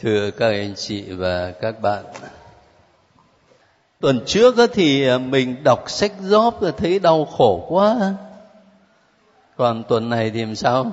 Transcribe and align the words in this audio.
thưa 0.00 0.30
các 0.30 0.48
anh 0.48 0.74
chị 0.76 1.02
và 1.12 1.52
các 1.60 1.80
bạn. 1.80 2.04
Tuần 4.00 4.20
trước 4.26 4.54
thì 4.72 5.18
mình 5.18 5.64
đọc 5.64 5.90
sách 5.90 6.12
gióp 6.20 6.60
rồi 6.60 6.72
thấy 6.76 6.98
đau 6.98 7.24
khổ 7.24 7.66
quá. 7.68 8.14
Còn 9.56 9.84
tuần 9.88 10.08
này 10.08 10.30
thì 10.30 10.44
làm 10.44 10.54
sao? 10.54 10.92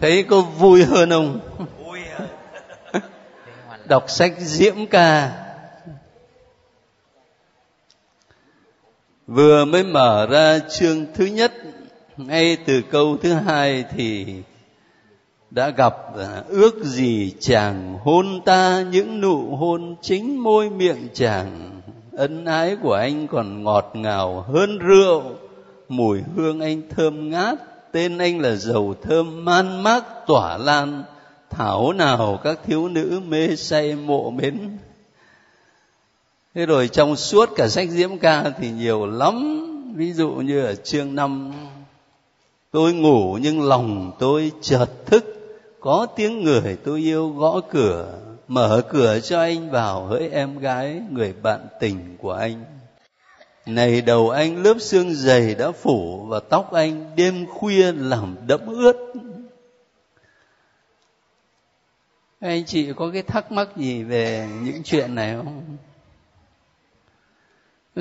Thấy 0.00 0.22
có 0.22 0.40
vui 0.40 0.84
hơn 0.84 1.10
không? 1.10 1.40
Vui 1.84 2.00
đọc 3.84 4.10
sách 4.10 4.32
diễm 4.38 4.86
ca. 4.86 5.32
Vừa 9.26 9.64
mới 9.64 9.84
mở 9.84 10.26
ra 10.30 10.58
chương 10.58 11.06
thứ 11.14 11.24
nhất 11.24 11.52
ngay 12.16 12.56
từ 12.66 12.82
câu 12.90 13.16
thứ 13.22 13.32
hai 13.32 13.84
thì 13.96 14.42
đã 15.50 15.70
gặp 15.70 15.96
à, 16.18 16.42
ước 16.48 16.84
gì 16.84 17.34
chàng 17.40 17.98
hôn 18.04 18.40
ta, 18.44 18.84
những 18.90 19.20
nụ 19.20 19.56
hôn 19.56 19.96
chính 20.02 20.42
môi 20.42 20.70
miệng 20.70 21.08
chàng. 21.14 21.80
Ân 22.12 22.44
ái 22.44 22.76
của 22.82 22.94
anh 22.94 23.26
còn 23.26 23.62
ngọt 23.62 23.90
ngào 23.94 24.40
hơn 24.40 24.78
rượu, 24.78 25.22
mùi 25.88 26.20
hương 26.36 26.60
anh 26.60 26.82
thơm 26.90 27.30
ngát, 27.30 27.58
tên 27.92 28.18
anh 28.18 28.40
là 28.40 28.54
dầu 28.54 28.94
thơm 29.02 29.44
man 29.44 29.82
mác 29.82 30.04
tỏa 30.26 30.58
lan. 30.58 31.04
Thảo 31.50 31.92
nào 31.92 32.40
các 32.44 32.58
thiếu 32.66 32.88
nữ 32.88 33.20
mê 33.28 33.56
say 33.56 33.94
mộ 33.94 34.30
mến. 34.30 34.78
Thế 36.54 36.66
rồi 36.66 36.88
trong 36.88 37.16
suốt 37.16 37.50
cả 37.56 37.68
sách 37.68 37.88
diễm 37.90 38.18
ca 38.18 38.50
thì 38.60 38.70
nhiều 38.70 39.06
lắm. 39.06 39.64
Ví 39.96 40.12
dụ 40.12 40.30
như 40.30 40.64
ở 40.64 40.74
chương 40.74 41.14
năm, 41.14 41.52
tôi 42.70 42.92
ngủ 42.92 43.38
nhưng 43.42 43.62
lòng 43.62 44.12
tôi 44.18 44.52
chợt 44.60 44.86
thức 45.06 45.37
có 45.80 46.06
tiếng 46.16 46.44
người 46.44 46.76
tôi 46.84 47.00
yêu 47.00 47.28
gõ 47.28 47.60
cửa, 47.70 48.18
mở 48.48 48.82
cửa 48.88 49.20
cho 49.20 49.40
anh 49.40 49.70
vào 49.70 50.04
hỡi 50.06 50.28
em 50.28 50.58
gái, 50.58 51.02
người 51.10 51.32
bạn 51.42 51.66
tình 51.80 52.16
của 52.20 52.32
anh. 52.32 52.64
Này 53.66 54.00
đầu 54.00 54.30
anh, 54.30 54.62
lớp 54.62 54.74
xương 54.80 55.14
dày 55.14 55.54
đã 55.54 55.72
phủ 55.72 56.26
và 56.28 56.40
tóc 56.40 56.72
anh 56.72 57.16
đêm 57.16 57.46
khuya 57.46 57.92
làm 57.92 58.36
đẫm 58.46 58.60
ướt. 58.66 59.12
Anh 62.40 62.64
chị 62.64 62.92
có 62.96 63.10
cái 63.12 63.22
thắc 63.22 63.52
mắc 63.52 63.68
gì 63.76 64.02
về 64.02 64.48
những 64.62 64.82
chuyện 64.84 65.14
này 65.14 65.36
không? 65.36 65.62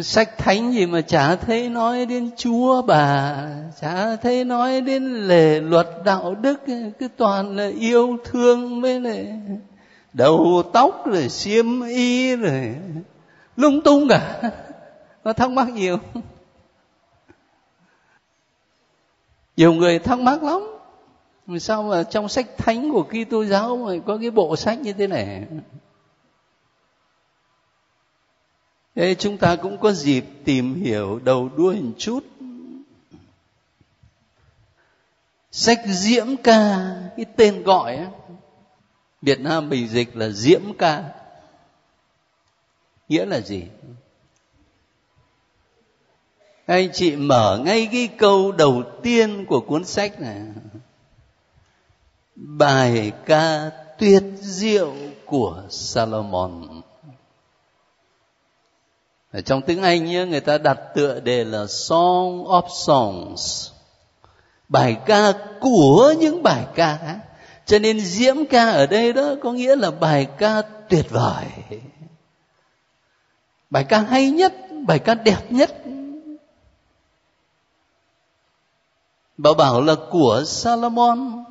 Sách 0.03 0.37
thánh 0.37 0.73
gì 0.73 0.85
mà 0.85 1.01
chả 1.01 1.35
thấy 1.35 1.69
nói 1.69 2.05
đến 2.05 2.29
chúa 2.37 2.81
bà, 2.81 3.35
chả 3.81 4.15
thấy 4.15 4.43
nói 4.43 4.81
đến 4.81 5.27
lề 5.27 5.59
luật 5.59 5.87
đạo 6.05 6.35
đức, 6.35 6.59
cứ 6.99 7.07
toàn 7.17 7.55
là 7.55 7.71
yêu 7.79 8.17
thương 8.23 8.81
với 8.81 8.99
lại 8.99 9.39
đầu 10.13 10.63
tóc 10.73 11.03
rồi 11.05 11.29
xiêm 11.29 11.81
y 11.81 12.35
rồi 12.35 12.75
lung 13.55 13.81
tung 13.81 14.07
cả. 14.09 14.41
Nó 15.23 15.33
thắc 15.33 15.51
mắc 15.51 15.69
nhiều 15.69 15.97
nhiều 19.57 19.73
người 19.73 19.99
thắc 19.99 20.19
mắc 20.19 20.43
lắm. 20.43 20.61
Sao 21.59 21.83
mà 21.83 22.03
trong 22.03 22.29
sách 22.29 22.57
thánh 22.57 22.91
của 22.91 23.03
Kitô 23.03 23.45
giáo 23.45 23.77
mà 23.77 23.91
có 24.05 24.17
cái 24.21 24.31
bộ 24.31 24.55
sách 24.55 24.79
như 24.79 24.93
thế 24.93 25.07
này? 25.07 25.43
Thế 28.97 29.15
chúng 29.19 29.37
ta 29.37 29.55
cũng 29.55 29.77
có 29.77 29.91
dịp 29.91 30.25
tìm 30.45 30.83
hiểu 30.83 31.19
đầu 31.19 31.49
đuôi 31.57 31.75
một 31.81 31.91
chút. 31.97 32.25
Sách 35.51 35.79
diễm 35.85 36.27
ca 36.43 36.93
cái 37.17 37.25
tên 37.35 37.63
gọi 37.63 37.95
ấy, 37.95 38.07
việt 39.21 39.39
nam 39.39 39.69
bình 39.69 39.87
dịch 39.87 40.15
là 40.15 40.29
diễm 40.29 40.61
ca. 40.77 41.03
Nghĩa 43.09 43.25
là 43.25 43.39
gì? 43.39 43.63
Anh 46.65 46.89
chị 46.93 47.15
mở 47.15 47.61
ngay 47.65 47.89
cái 47.91 48.09
câu 48.17 48.51
đầu 48.51 48.83
tiên 49.03 49.45
của 49.45 49.59
cuốn 49.59 49.85
sách 49.85 50.21
này. 50.21 50.41
Bài 52.35 53.11
ca 53.25 53.71
tuyệt 53.97 54.23
diệu 54.41 54.95
của 55.25 55.63
salomon 55.69 56.76
ở 59.31 59.41
trong 59.41 59.61
tiếng 59.61 59.83
anh 59.83 60.05
nhé, 60.05 60.25
người 60.25 60.39
ta 60.39 60.57
đặt 60.57 60.79
tựa 60.95 61.19
đề 61.19 61.43
là 61.43 61.65
song 61.67 62.43
of 62.43 62.67
songs. 62.69 63.71
Bài 64.69 64.97
ca 65.05 65.33
của 65.61 66.13
những 66.19 66.43
bài 66.43 66.65
ca. 66.75 67.19
Cho 67.65 67.79
nên 67.79 67.99
diễm 67.99 68.35
ca 68.49 68.69
ở 68.69 68.85
đây 68.85 69.13
đó 69.13 69.35
có 69.43 69.51
nghĩa 69.51 69.75
là 69.75 69.91
bài 69.91 70.27
ca 70.37 70.61
tuyệt 70.61 71.05
vời. 71.09 71.45
Bài 73.69 73.83
ca 73.83 73.99
hay 73.99 74.31
nhất, 74.31 74.53
bài 74.87 74.99
ca 74.99 75.15
đẹp 75.15 75.51
nhất. 75.51 75.75
Bảo 79.37 79.53
bảo 79.53 79.81
là 79.81 79.95
của 80.11 80.43
salomon. 80.45 81.43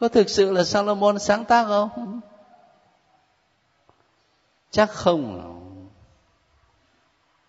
Có 0.00 0.08
thực 0.08 0.30
sự 0.30 0.50
là 0.50 0.64
salomon 0.64 1.18
sáng 1.18 1.44
tác 1.44 1.66
không? 1.66 2.20
Chắc 4.70 4.90
không 4.90 5.51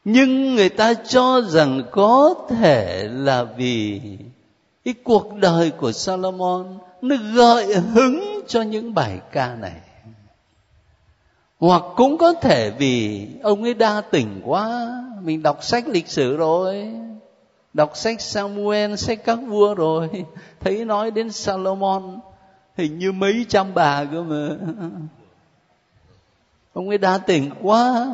nhưng 0.05 0.55
người 0.55 0.69
ta 0.69 0.93
cho 0.93 1.41
rằng 1.41 1.81
có 1.91 2.33
thể 2.49 3.07
là 3.11 3.43
vì 3.43 4.01
cái 4.85 4.93
cuộc 5.03 5.35
đời 5.35 5.71
của 5.71 5.91
Salomon 5.91 6.77
nó 7.01 7.15
gợi 7.33 7.75
hứng 7.75 8.41
cho 8.47 8.61
những 8.61 8.93
bài 8.93 9.19
ca 9.31 9.55
này. 9.55 9.81
Hoặc 11.59 11.83
cũng 11.95 12.17
có 12.17 12.33
thể 12.33 12.71
vì 12.77 13.27
ông 13.43 13.63
ấy 13.63 13.73
đa 13.73 14.01
tình 14.01 14.41
quá. 14.43 14.89
Mình 15.21 15.43
đọc 15.43 15.63
sách 15.63 15.87
lịch 15.87 16.07
sử 16.07 16.37
rồi. 16.37 16.93
Đọc 17.73 17.97
sách 17.97 18.21
Samuel, 18.21 18.95
sách 18.95 19.19
các 19.25 19.35
vua 19.35 19.73
rồi. 19.73 20.09
Thấy 20.59 20.85
nói 20.85 21.11
đến 21.11 21.31
Salomon, 21.31 22.19
hình 22.77 22.99
như 22.99 23.11
mấy 23.11 23.45
trăm 23.49 23.73
bà 23.73 24.05
cơ 24.05 24.23
mà. 24.23 24.49
Ông 26.73 26.89
ấy 26.89 26.97
đa 26.97 27.17
tình 27.17 27.49
quá 27.61 28.05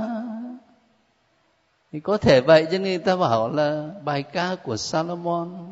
thì 1.91 1.99
có 1.99 2.17
thể 2.17 2.41
vậy 2.41 2.65
cho 2.65 2.71
nên 2.71 2.81
người 2.81 2.97
ta 2.97 3.15
bảo 3.15 3.49
là 3.49 3.89
bài 4.03 4.23
ca 4.23 4.55
của 4.63 4.77
Salomon. 4.77 5.69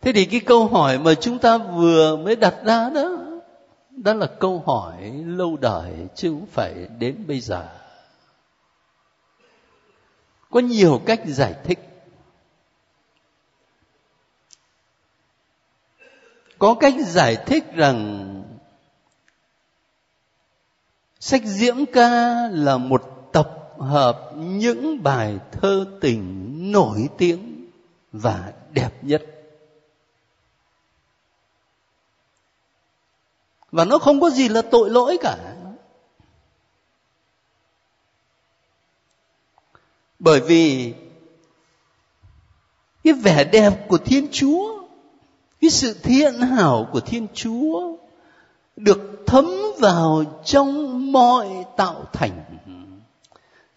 Thế 0.00 0.12
thì 0.12 0.24
cái 0.24 0.40
câu 0.40 0.66
hỏi 0.66 0.98
mà 0.98 1.14
chúng 1.14 1.38
ta 1.38 1.58
vừa 1.58 2.16
mới 2.16 2.36
đặt 2.36 2.54
ra 2.64 2.90
đó 2.94 3.24
đó 3.90 4.14
là 4.14 4.26
câu 4.26 4.62
hỏi 4.66 5.12
lâu 5.26 5.56
đời 5.56 5.92
chứ 6.14 6.30
không 6.30 6.46
phải 6.46 6.74
đến 6.98 7.24
bây 7.26 7.40
giờ. 7.40 7.68
Có 10.50 10.60
nhiều 10.60 11.02
cách 11.06 11.20
giải 11.26 11.54
thích. 11.64 11.78
Có 16.58 16.74
cách 16.80 16.94
giải 17.06 17.36
thích 17.36 17.64
rằng 17.74 18.30
sách 21.24 21.42
diễm 21.44 21.86
ca 21.86 22.48
là 22.52 22.76
một 22.76 23.28
tập 23.32 23.76
hợp 23.78 24.30
những 24.36 25.02
bài 25.02 25.38
thơ 25.52 25.86
tình 26.00 26.52
nổi 26.72 27.08
tiếng 27.18 27.70
và 28.12 28.52
đẹp 28.70 28.90
nhất. 29.02 29.22
Và 33.72 33.84
nó 33.84 33.98
không 33.98 34.20
có 34.20 34.30
gì 34.30 34.48
là 34.48 34.62
tội 34.62 34.90
lỗi 34.90 35.18
cả. 35.20 35.56
Bởi 40.18 40.40
vì 40.40 40.94
cái 43.04 43.12
vẻ 43.12 43.44
đẹp 43.44 43.88
của 43.88 43.98
thiên 43.98 44.26
chúa, 44.32 44.82
cái 45.60 45.70
sự 45.70 45.98
thiện 46.02 46.40
hảo 46.40 46.88
của 46.92 47.00
thiên 47.00 47.26
chúa 47.34 47.96
được 48.76 49.22
thấm 49.26 49.50
vào 49.78 50.24
trong 50.44 51.12
mọi 51.12 51.48
tạo 51.76 52.04
thành. 52.12 52.44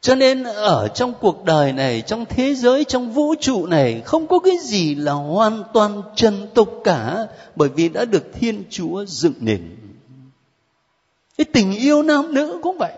Cho 0.01 0.15
nên 0.15 0.43
ở 0.43 0.87
trong 0.87 1.13
cuộc 1.21 1.43
đời 1.43 1.73
này, 1.73 2.01
trong 2.01 2.25
thế 2.25 2.55
giới, 2.55 2.83
trong 2.83 3.11
vũ 3.11 3.35
trụ 3.39 3.65
này, 3.65 4.01
không 4.05 4.27
có 4.27 4.39
cái 4.39 4.57
gì 4.63 4.95
là 4.95 5.13
hoàn 5.13 5.63
toàn 5.73 6.01
trần 6.15 6.47
tục 6.53 6.81
cả, 6.83 7.27
bởi 7.55 7.69
vì 7.69 7.89
đã 7.89 8.05
được 8.05 8.23
thiên 8.33 8.63
chúa 8.69 9.05
dựng 9.05 9.33
nền. 9.39 9.77
Cái 11.37 11.45
tình 11.45 11.71
yêu 11.71 12.03
nam 12.03 12.33
nữ 12.33 12.59
cũng 12.63 12.77
vậy. 12.77 12.93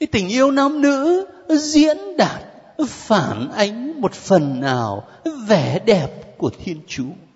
Cái 0.00 0.06
tình 0.06 0.28
yêu 0.28 0.50
nam 0.50 0.82
nữ 0.82 1.26
diễn 1.48 2.16
đạt, 2.16 2.42
phản 2.88 3.50
ánh 3.50 4.00
một 4.00 4.12
phần 4.12 4.60
nào 4.60 5.08
vẻ 5.46 5.78
đẹp 5.78 6.38
của 6.38 6.50
thiên 6.64 6.80
chúa 6.88 7.27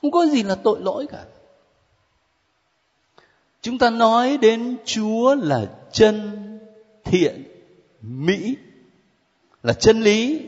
không 0.00 0.10
có 0.10 0.26
gì 0.26 0.42
là 0.42 0.54
tội 0.54 0.80
lỗi 0.80 1.06
cả. 1.10 1.24
Chúng 3.62 3.78
ta 3.78 3.90
nói 3.90 4.36
đến 4.36 4.76
chúa 4.84 5.34
là 5.34 5.66
chân 5.92 6.30
thiện, 7.04 7.44
mỹ, 8.00 8.56
là 9.62 9.72
chân 9.72 10.00
lý, 10.00 10.42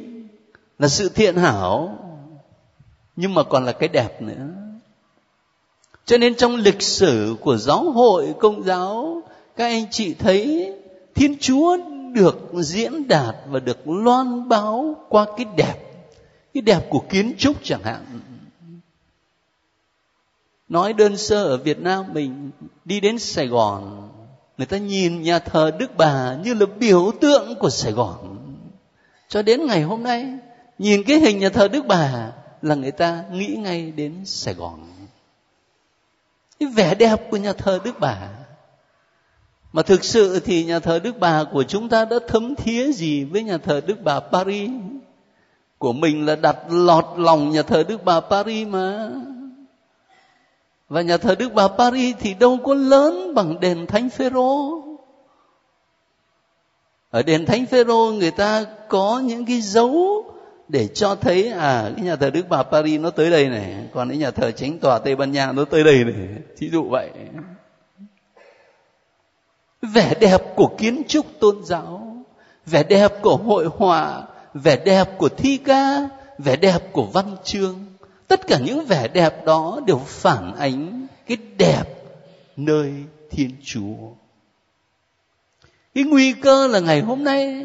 là 0.79 0.89
sự 0.89 1.09
thiện 1.09 1.37
hảo, 1.37 1.99
nhưng 3.17 3.35
mà 3.35 3.43
còn 3.43 3.65
là 3.65 3.73
cái 3.73 3.89
đẹp 3.89 4.23
nữa. 4.23 4.49
Cho 6.05 6.19
nên 6.19 6.35
trong 6.35 6.57
lịch 6.57 6.83
sử 6.83 7.37
của 7.41 7.57
giáo 7.57 7.91
hội, 7.91 8.35
công 8.39 8.63
giáo, 8.63 9.23
các 9.57 9.67
anh 9.67 9.91
chị 9.91 10.15
thấy 10.15 10.73
thiên 11.15 11.39
chúa 11.41 11.77
được 12.13 12.39
diễn 12.55 13.09
đạt 13.09 13.37
và 13.49 13.61
được 13.61 13.89
loan 13.89 14.49
báo 14.49 14.97
qua 15.09 15.27
cái 15.37 15.47
đẹp 15.57 15.89
cái 16.55 16.63
đẹp 16.63 16.87
của 16.91 17.01
kiến 17.11 17.35
trúc 17.39 17.57
chẳng 17.63 17.83
hạn 17.83 18.21
nói 20.69 20.93
đơn 20.93 21.17
sơ 21.17 21.45
ở 21.45 21.57
việt 21.57 21.81
nam, 21.81 22.05
mình 22.13 22.51
đi 22.85 23.01
đến 23.01 23.19
sài 23.19 23.47
gòn, 23.47 24.11
người 24.59 24.67
ta 24.67 24.79
nhìn 24.79 25.23
nhà 25.23 25.39
thờ 25.39 25.71
đức 25.79 25.97
bà 25.97 26.35
như 26.35 26.55
là 26.55 26.67
biểu 26.79 27.13
tượng 27.21 27.55
của 27.55 27.71
sài 27.71 27.93
gòn. 27.93 28.37
Cho 29.29 29.43
đến 29.43 29.67
ngày 29.67 29.83
hôm 29.83 30.03
nay, 30.03 30.27
nhìn 30.79 31.03
cái 31.03 31.21
hình 31.21 31.39
nhà 31.39 31.49
thờ 31.49 31.69
đức 31.69 31.87
bà 31.87 32.33
là 32.63 32.75
người 32.75 32.91
ta 32.91 33.25
nghĩ 33.33 33.47
ngay 33.47 33.91
đến 33.91 34.25
sài 34.25 34.55
gòn. 34.55 34.89
Cái 36.61 36.69
vẻ 36.69 36.95
đẹp 36.95 37.31
của 37.31 37.37
nhà 37.37 37.53
thờ 37.53 37.79
đức 37.85 38.01
bà. 38.01 38.29
Mà 39.73 39.83
thực 39.83 40.05
sự 40.05 40.41
thì 40.41 40.65
nhà 40.65 40.79
thờ 40.79 40.99
đức 40.99 41.19
bà 41.19 41.45
của 41.45 41.63
chúng 41.63 41.89
ta 41.89 42.05
đã 42.05 42.17
thấm 42.29 42.55
thía 42.55 42.93
gì 42.93 43.25
với 43.25 43.43
nhà 43.43 43.59
thờ 43.59 43.81
đức 43.87 44.03
bà 44.03 44.21
paris? 44.21 44.71
Của 45.79 45.93
mình 45.93 46.27
là 46.27 46.37
đặt 46.37 46.57
lọt 46.69 47.05
lòng 47.17 47.51
nhà 47.51 47.63
thờ 47.63 47.83
đức 47.89 48.05
bà 48.05 48.21
paris 48.21 48.69
mà 48.69 49.11
và 50.89 51.03
nhà 51.03 51.17
thờ 51.17 51.35
đức 51.35 51.53
bà 51.55 51.69
paris 51.69 52.17
thì 52.21 52.35
đâu 52.35 52.59
có 52.65 52.75
lớn 52.75 53.35
bằng 53.35 53.61
đền 53.61 53.87
thánh 53.87 54.11
phêrô. 54.11 54.83
Ở 57.11 57.23
đền 57.23 57.47
thánh 57.47 57.67
phêrô 57.67 58.13
người 58.13 58.31
ta 58.31 58.65
có 58.89 59.23
những 59.25 59.47
cái 59.47 59.61
dấu 59.61 60.25
để 60.69 60.89
cho 60.89 61.15
thấy 61.15 61.53
à 61.53 61.91
cái 61.97 62.05
nhà 62.05 62.17
thờ 62.17 62.31
đức 62.31 62.49
bà 62.49 62.63
paris 62.63 63.01
nó 63.01 63.11
tới 63.11 63.31
đây 63.31 63.49
này, 63.49 63.75
còn 63.95 64.09
cái 64.09 64.19
nhà 64.19 64.31
thờ 64.31 64.51
chính 64.51 64.79
tòa 64.79 64.99
tây 64.99 65.17
ban 65.17 65.33
nha 65.33 65.53
nó 65.53 65.65
tới 65.65 65.85
đây 65.85 66.05
này. 66.05 66.29
Thí 66.57 66.71
dụ 66.71 66.89
vậy. 66.91 67.11
Vẻ 69.83 70.15
đẹp 70.21 70.43
của 70.57 70.71
kiến 70.79 71.03
trúc 71.09 71.27
tôn 71.41 71.65
giáo, 71.65 72.17
vẻ 72.67 72.83
đẹp 72.83 73.13
của 73.23 73.37
hội 73.37 73.69
họa, 73.77 74.23
vẻ 74.55 74.77
đẹp 74.85 75.19
của 75.19 75.29
thi 75.29 75.57
ca, 75.57 76.09
vẻ 76.39 76.57
đẹp 76.57 76.79
của 76.93 77.05
văn 77.05 77.37
chương 77.45 77.88
tất 78.29 78.47
cả 78.47 78.59
những 78.59 78.85
vẻ 78.85 79.09
đẹp 79.09 79.45
đó 79.45 79.81
đều 79.87 79.99
phản 80.07 80.55
ánh 80.57 81.07
cái 81.27 81.37
đẹp 81.57 81.85
nơi 82.57 82.93
thiên 83.31 83.51
chúa. 83.65 83.97
Cái 85.95 86.05
nguy 86.05 86.33
cơ 86.33 86.67
là 86.67 86.81
ngày 86.81 87.01
hôm 87.01 87.25
nay, 87.25 87.65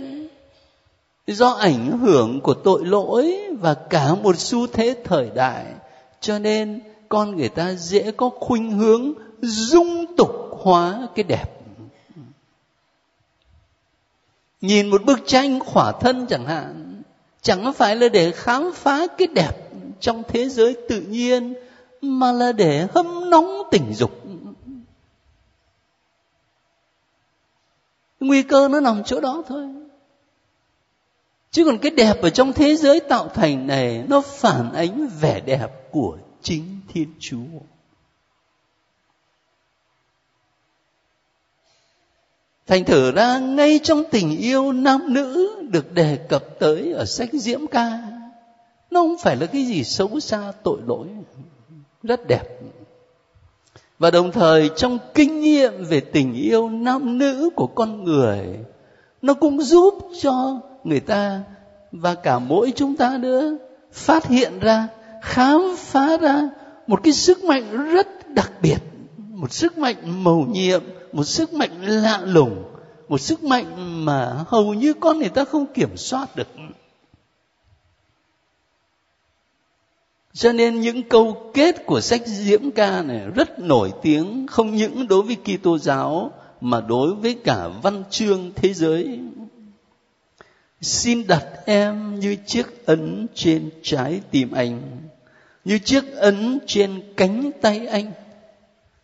do 1.28 1.50
ảnh 1.50 2.00
hưởng 2.00 2.42
của 2.42 2.54
tội 2.54 2.86
lỗi 2.86 3.40
và 3.60 3.74
cả 3.74 4.16
một 4.16 4.38
xu 4.38 4.68
thế 4.68 4.96
thời 5.04 5.30
đại, 5.36 5.66
cho 6.22 6.40
nên 6.40 6.82
con 7.10 7.36
người 7.36 7.50
ta 7.50 7.74
dễ 7.74 8.12
có 8.12 8.30
khuynh 8.30 8.72
hướng 8.72 9.14
dung 9.42 10.16
tục 10.18 10.32
hóa 10.52 11.08
cái 11.16 11.24
đẹp. 11.24 11.46
Nhìn 14.62 14.90
một 14.90 15.04
bức 15.06 15.20
tranh 15.26 15.60
khỏa 15.60 15.92
thân 15.92 16.28
chẳng 16.30 16.46
hạn, 16.46 17.02
chẳng 17.42 17.74
phải 17.74 17.96
là 17.96 18.10
để 18.10 18.32
khám 18.32 18.72
phá 18.74 19.08
cái 19.18 19.28
đẹp 19.28 19.63
trong 20.00 20.24
thế 20.28 20.50
giới 20.50 20.78
tự 20.90 21.02
nhiên 21.02 21.54
mà 22.02 22.32
là 22.32 22.52
để 22.52 22.88
hâm 22.96 23.30
nóng 23.30 23.64
tình 23.72 23.94
dục. 23.94 24.12
Nguy 28.20 28.44
cơ 28.44 28.68
nó 28.68 28.80
nằm 28.80 29.04
chỗ 29.04 29.22
đó 29.22 29.44
thôi. 29.48 29.70
Chứ 31.52 31.66
còn 31.66 31.78
cái 31.78 31.92
đẹp 31.92 32.22
ở 32.22 32.30
trong 32.30 32.54
thế 32.54 32.76
giới 32.76 33.00
tạo 33.00 33.30
thành 33.30 33.68
này, 33.68 34.04
nó 34.08 34.22
phản 34.22 34.74
ánh 34.74 35.08
vẻ 35.22 35.42
đẹp 35.46 35.92
của 35.92 36.18
chính 36.42 36.80
thiên 36.88 37.14
chúa. 37.20 37.60
Thành 42.68 42.86
thử 42.86 43.12
ra, 43.12 43.40
ngay 43.40 43.80
trong 43.84 44.04
tình 44.12 44.38
yêu 44.38 44.72
nam 44.72 45.14
nữ 45.14 45.56
được 45.70 45.92
đề 45.92 46.20
cập 46.30 46.44
tới 46.60 46.94
ở 46.94 47.06
sách 47.06 47.30
diễm 47.34 47.68
ca 47.68 48.13
nó 48.94 49.00
không 49.00 49.18
phải 49.18 49.36
là 49.36 49.46
cái 49.46 49.66
gì 49.66 49.84
xấu 49.84 50.20
xa, 50.20 50.52
tội 50.64 50.80
lỗi. 50.88 51.08
Rất 52.04 52.28
đẹp. 52.28 52.44
Và 54.00 54.12
đồng 54.12 54.32
thời, 54.32 54.70
trong 54.76 54.98
kinh 55.14 55.42
nghiệm 55.42 55.86
về 55.86 56.00
tình 56.00 56.34
yêu 56.34 56.70
nam 56.70 57.18
nữ 57.18 57.50
của 57.56 57.68
con 57.68 58.04
người, 58.04 58.40
nó 59.22 59.34
cũng 59.34 59.62
giúp 59.62 59.94
cho 60.22 60.62
người 60.84 61.00
ta 61.00 61.42
và 61.92 62.16
cả 62.16 62.40
mỗi 62.40 62.74
chúng 62.76 62.96
ta 62.96 63.18
nữa 63.18 63.58
phát 63.92 64.28
hiện 64.28 64.60
ra, 64.60 64.88
khám 65.22 65.76
phá 65.78 66.18
ra 66.18 66.50
một 66.88 67.04
cái 67.04 67.14
sức 67.14 67.44
mạnh 67.44 67.94
rất 67.94 68.08
đặc 68.30 68.52
biệt, 68.62 68.78
một 69.18 69.52
sức 69.52 69.78
mạnh 69.78 70.24
mầu 70.24 70.46
nhiệm, 70.50 70.84
một 71.14 71.24
sức 71.24 71.54
mạnh 71.54 71.72
lạ 71.82 72.22
lùng, 72.26 72.64
một 73.08 73.18
sức 73.18 73.44
mạnh 73.44 73.66
mà 74.06 74.34
hầu 74.48 74.74
như 74.74 74.94
con 74.94 75.20
người 75.20 75.30
ta 75.30 75.46
không 75.46 75.66
kiểm 75.74 75.98
soát 75.98 76.36
được. 76.36 76.48
Cho 80.34 80.52
nên 80.52 80.82
những 80.82 81.04
câu 81.04 81.52
kết 81.54 81.86
của 81.86 82.02
sách 82.02 82.22
diễm 82.28 82.72
ca 82.72 83.02
này 83.02 83.22
rất 83.36 83.60
nổi 83.60 83.92
tiếng, 84.02 84.48
không 84.50 84.76
những 84.76 85.08
đối 85.08 85.22
với 85.22 85.36
Kitô 85.36 85.78
giáo, 85.78 86.32
mà 86.62 86.82
đối 86.82 87.16
với 87.16 87.36
cả 87.44 87.68
văn 87.82 88.04
chương 88.10 88.52
thế 88.56 88.74
giới. 88.74 89.20
Xin 90.82 91.28
đặt 91.28 91.46
em 91.66 92.20
như 92.20 92.36
chiếc 92.46 92.86
ấn 92.86 93.28
trên 93.34 93.70
trái 93.84 94.22
tim 94.32 94.52
anh, 94.52 94.82
như 95.66 95.80
chiếc 95.80 96.16
ấn 96.16 96.60
trên 96.68 97.02
cánh 97.18 97.52
tay 97.62 97.88
anh. 97.88 98.12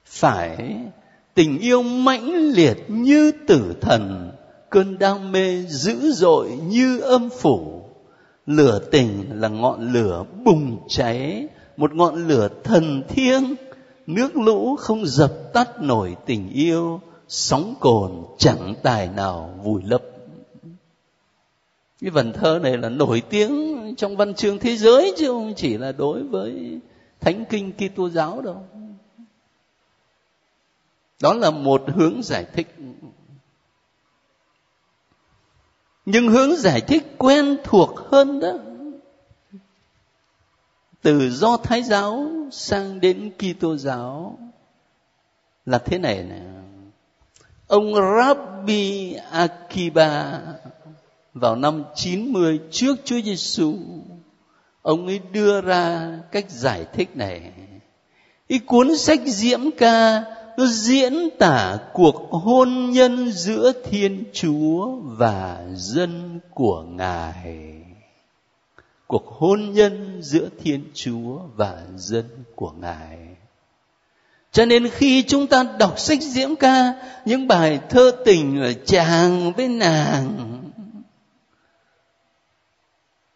Phải, 0.05 0.57
tình 1.33 1.59
yêu 1.59 1.83
mãnh 1.83 2.51
liệt 2.51 2.77
như 2.87 3.31
tử 3.47 3.73
thần, 3.81 4.31
cơn 4.69 4.97
đam 4.97 5.31
mê 5.31 5.63
dữ 5.67 6.11
dội 6.11 6.49
như 6.67 6.99
âm 6.99 7.29
phủ 7.29 7.88
lửa 8.49 8.79
tình 8.91 9.41
là 9.41 9.47
ngọn 9.47 9.93
lửa 9.93 10.25
bùng 10.45 10.77
cháy, 10.87 11.47
một 11.77 11.93
ngọn 11.93 12.27
lửa 12.27 12.49
thần 12.63 13.03
thiêng. 13.07 13.55
Nước 14.07 14.35
lũ 14.35 14.75
không 14.75 15.05
dập 15.05 15.33
tắt 15.53 15.81
nổi 15.81 16.15
tình 16.25 16.49
yêu, 16.49 17.01
sóng 17.27 17.75
cồn 17.79 18.11
chẳng 18.37 18.73
tài 18.83 19.07
nào 19.07 19.59
vùi 19.63 19.81
lấp. 19.83 20.01
Cái 22.01 22.09
vần 22.09 22.33
thơ 22.33 22.59
này 22.63 22.77
là 22.77 22.89
nổi 22.89 23.21
tiếng 23.29 23.75
trong 23.97 24.17
văn 24.17 24.33
chương 24.33 24.59
thế 24.59 24.77
giới 24.77 25.13
chứ 25.17 25.27
không 25.27 25.53
chỉ 25.55 25.77
là 25.77 25.91
đối 25.91 26.23
với 26.23 26.79
thánh 27.19 27.45
kinh 27.49 27.73
Kitô 27.73 28.09
giáo 28.09 28.41
đâu. 28.41 28.63
Đó 31.21 31.33
là 31.33 31.51
một 31.51 31.83
hướng 31.95 32.23
giải 32.23 32.45
thích. 32.53 32.75
Nhưng 36.05 36.27
hướng 36.27 36.55
giải 36.55 36.81
thích 36.81 37.08
quen 37.19 37.57
thuộc 37.63 37.99
hơn 38.11 38.39
đó. 38.39 38.53
Từ 41.01 41.29
do 41.29 41.57
thái 41.57 41.83
giáo 41.83 42.31
sang 42.51 42.99
đến 42.99 43.31
kitô 43.37 43.77
giáo 43.77 44.39
là 45.65 45.77
thế 45.77 45.97
này 45.97 46.23
nè. 46.23 46.41
Ông 47.67 47.93
Rabbi 47.95 49.13
Akiba 49.31 50.41
vào 51.33 51.55
năm 51.55 51.83
90 51.95 52.59
trước 52.71 52.95
Chúa 53.05 53.21
Giêsu 53.21 53.73
ông 54.81 55.07
ấy 55.07 55.19
đưa 55.31 55.61
ra 55.61 56.11
cách 56.31 56.45
giải 56.49 56.85
thích 56.93 57.15
này. 57.15 57.51
Cái 58.49 58.59
cuốn 58.59 58.97
sách 58.97 59.19
diễm 59.25 59.59
ca 59.77 60.23
nó 60.59 60.65
diễn 60.65 61.29
tả 61.39 61.77
cuộc 61.93 62.29
hôn 62.31 62.89
nhân 62.91 63.31
giữa 63.31 63.71
thiên 63.89 64.23
chúa 64.33 64.95
và 65.03 65.63
dân 65.75 66.39
của 66.53 66.81
ngài. 66.81 67.83
Cuộc 69.07 69.25
hôn 69.27 69.73
nhân 69.73 70.19
giữa 70.21 70.49
thiên 70.63 70.83
chúa 70.93 71.39
và 71.55 71.83
dân 71.95 72.25
của 72.55 72.71
ngài. 72.81 73.17
Cho 74.51 74.65
nên 74.65 74.89
khi 74.89 75.23
chúng 75.23 75.47
ta 75.47 75.63
đọc 75.79 75.99
sách 75.99 76.21
diễm 76.21 76.55
ca, 76.55 76.93
những 77.25 77.47
bài 77.47 77.79
thơ 77.89 78.11
tình 78.25 78.61
ở 78.61 78.73
chàng 78.73 79.53
với 79.53 79.67
nàng, 79.67 80.59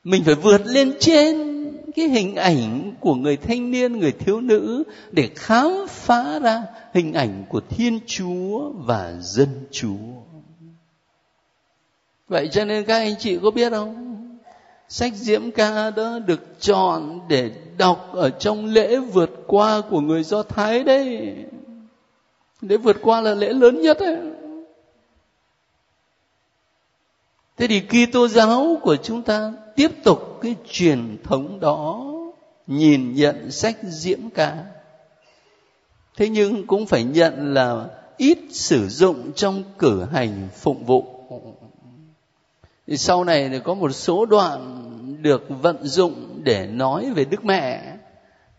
mình 0.03 0.23
phải 0.23 0.35
vượt 0.35 0.61
lên 0.65 0.93
trên 0.99 1.52
cái 1.95 2.07
hình 2.07 2.35
ảnh 2.35 2.93
của 2.99 3.15
người 3.15 3.37
thanh 3.37 3.71
niên, 3.71 3.99
người 3.99 4.11
thiếu 4.11 4.41
nữ 4.41 4.83
để 5.11 5.29
khám 5.35 5.71
phá 5.89 6.39
ra 6.39 6.63
hình 6.93 7.13
ảnh 7.13 7.43
của 7.49 7.61
thiên 7.69 7.99
chúa 8.05 8.71
và 8.75 9.13
dân 9.21 9.49
chúa. 9.71 10.23
Vậy 12.27 12.49
cho 12.51 12.65
nên 12.65 12.85
các 12.85 12.97
anh 12.97 13.15
chị 13.19 13.37
có 13.43 13.51
biết 13.51 13.69
không? 13.69 14.13
Sách 14.89 15.13
diễm 15.15 15.51
ca 15.51 15.89
đó 15.89 16.19
được 16.19 16.41
chọn 16.59 17.19
để 17.27 17.51
đọc 17.77 18.09
ở 18.13 18.29
trong 18.29 18.65
lễ 18.65 18.97
vượt 18.97 19.29
qua 19.47 19.81
của 19.89 20.01
người 20.01 20.23
do 20.23 20.43
thái 20.43 20.83
đấy. 20.83 21.35
Lễ 22.61 22.77
vượt 22.77 22.97
qua 23.01 23.21
là 23.21 23.33
lễ 23.33 23.53
lớn 23.53 23.81
nhất 23.81 23.97
ấy. 23.97 24.17
Thế 27.63 27.67
thì 27.67 28.07
Kitô 28.07 28.27
giáo 28.27 28.77
của 28.81 28.95
chúng 28.95 29.21
ta 29.21 29.53
tiếp 29.75 29.91
tục 30.03 30.39
cái 30.41 30.55
truyền 30.71 31.17
thống 31.23 31.59
đó 31.59 32.05
nhìn 32.67 33.15
nhận 33.15 33.51
sách 33.51 33.77
diễm 33.83 34.19
ca. 34.33 34.65
Thế 36.17 36.29
nhưng 36.29 36.67
cũng 36.67 36.85
phải 36.85 37.03
nhận 37.03 37.53
là 37.53 37.85
ít 38.17 38.37
sử 38.51 38.87
dụng 38.87 39.31
trong 39.35 39.63
cử 39.79 40.03
hành 40.11 40.47
phụng 40.55 40.85
vụ. 40.85 41.05
Thì 42.87 42.97
sau 42.97 43.23
này 43.23 43.49
thì 43.49 43.59
có 43.59 43.73
một 43.73 43.91
số 43.91 44.25
đoạn 44.25 44.89
được 45.21 45.45
vận 45.49 45.83
dụng 45.83 46.41
để 46.43 46.67
nói 46.67 47.11
về 47.15 47.25
đức 47.25 47.45
mẹ. 47.45 47.93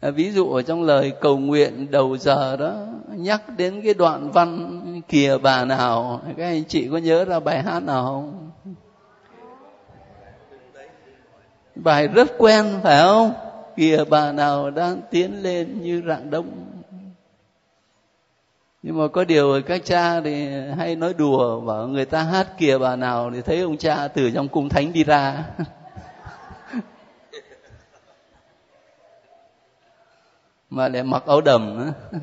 À, 0.00 0.10
ví 0.10 0.30
dụ 0.30 0.52
ở 0.52 0.62
trong 0.62 0.82
lời 0.82 1.12
cầu 1.20 1.38
nguyện 1.38 1.90
đầu 1.90 2.16
giờ 2.16 2.56
đó 2.56 2.86
nhắc 3.16 3.42
đến 3.56 3.80
cái 3.84 3.94
đoạn 3.94 4.30
văn 4.30 4.80
kìa 5.08 5.38
bà 5.42 5.64
nào 5.64 6.22
các 6.36 6.44
anh 6.44 6.64
chị 6.64 6.88
có 6.92 6.98
nhớ 6.98 7.24
ra 7.24 7.40
bài 7.40 7.62
hát 7.62 7.82
nào 7.82 8.04
không? 8.04 8.43
Bài 11.74 12.08
rất 12.08 12.28
quen, 12.38 12.80
phải 12.82 13.02
không? 13.02 13.32
Kìa 13.76 14.04
bà 14.10 14.32
nào 14.32 14.70
đang 14.70 15.00
tiến 15.10 15.42
lên 15.42 15.82
như 15.82 16.02
rạng 16.06 16.30
đông. 16.30 16.64
Nhưng 18.82 18.98
mà 18.98 19.08
có 19.08 19.24
điều 19.24 19.62
các 19.66 19.84
cha 19.84 20.20
thì 20.20 20.48
hay 20.78 20.96
nói 20.96 21.14
đùa, 21.14 21.60
bảo 21.60 21.88
người 21.88 22.04
ta 22.04 22.22
hát 22.22 22.48
kìa 22.58 22.78
bà 22.78 22.96
nào 22.96 23.30
thì 23.34 23.42
thấy 23.42 23.60
ông 23.60 23.76
cha 23.76 24.08
từ 24.08 24.30
trong 24.30 24.48
cung 24.48 24.68
thánh 24.68 24.92
đi 24.92 25.04
ra. 25.04 25.44
Mà 30.70 30.88
lại 30.88 31.02
mặc 31.02 31.22
áo 31.26 31.40
đầm 31.40 31.78
nữa. 31.78 31.92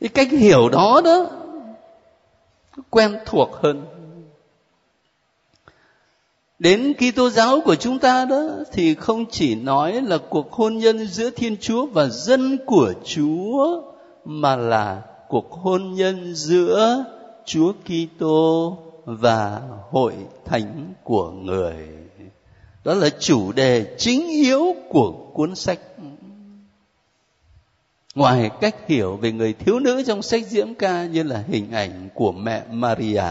Cái 0.00 0.08
cách 0.08 0.28
hiểu 0.30 0.68
đó 0.68 1.00
đó 1.04 1.26
quen 2.90 3.18
thuộc 3.26 3.50
hơn 3.52 3.97
đến 6.58 6.94
Kitô 6.94 7.30
giáo 7.30 7.60
của 7.64 7.74
chúng 7.74 7.98
ta 7.98 8.24
đó 8.24 8.48
thì 8.72 8.94
không 8.94 9.24
chỉ 9.30 9.54
nói 9.54 10.02
là 10.02 10.18
cuộc 10.30 10.52
hôn 10.52 10.78
nhân 10.78 11.06
giữa 11.06 11.30
Thiên 11.30 11.56
Chúa 11.60 11.86
và 11.86 12.08
dân 12.08 12.58
của 12.66 12.92
Chúa, 13.04 13.82
mà 14.24 14.56
là 14.56 15.02
cuộc 15.28 15.52
hôn 15.52 15.94
nhân 15.94 16.34
giữa 16.34 17.04
Chúa 17.44 17.72
Kitô 17.72 18.78
và 19.04 19.60
hội 19.90 20.14
thánh 20.44 20.92
của 21.04 21.30
người. 21.30 21.88
Đó 22.84 22.94
là 22.94 23.08
chủ 23.18 23.52
đề 23.52 23.94
chính 23.98 24.28
yếu 24.28 24.74
của 24.88 25.12
cuốn 25.34 25.54
sách. 25.54 25.78
Ngoài 28.14 28.50
cách 28.60 28.76
hiểu 28.88 29.16
về 29.16 29.32
người 29.32 29.52
thiếu 29.52 29.78
nữ 29.78 30.02
trong 30.06 30.22
sách 30.22 30.46
diễm 30.46 30.74
ca 30.74 31.06
như 31.06 31.22
là 31.22 31.44
hình 31.48 31.72
ảnh 31.72 32.08
của 32.14 32.32
mẹ 32.32 32.62
Maria 32.70 33.22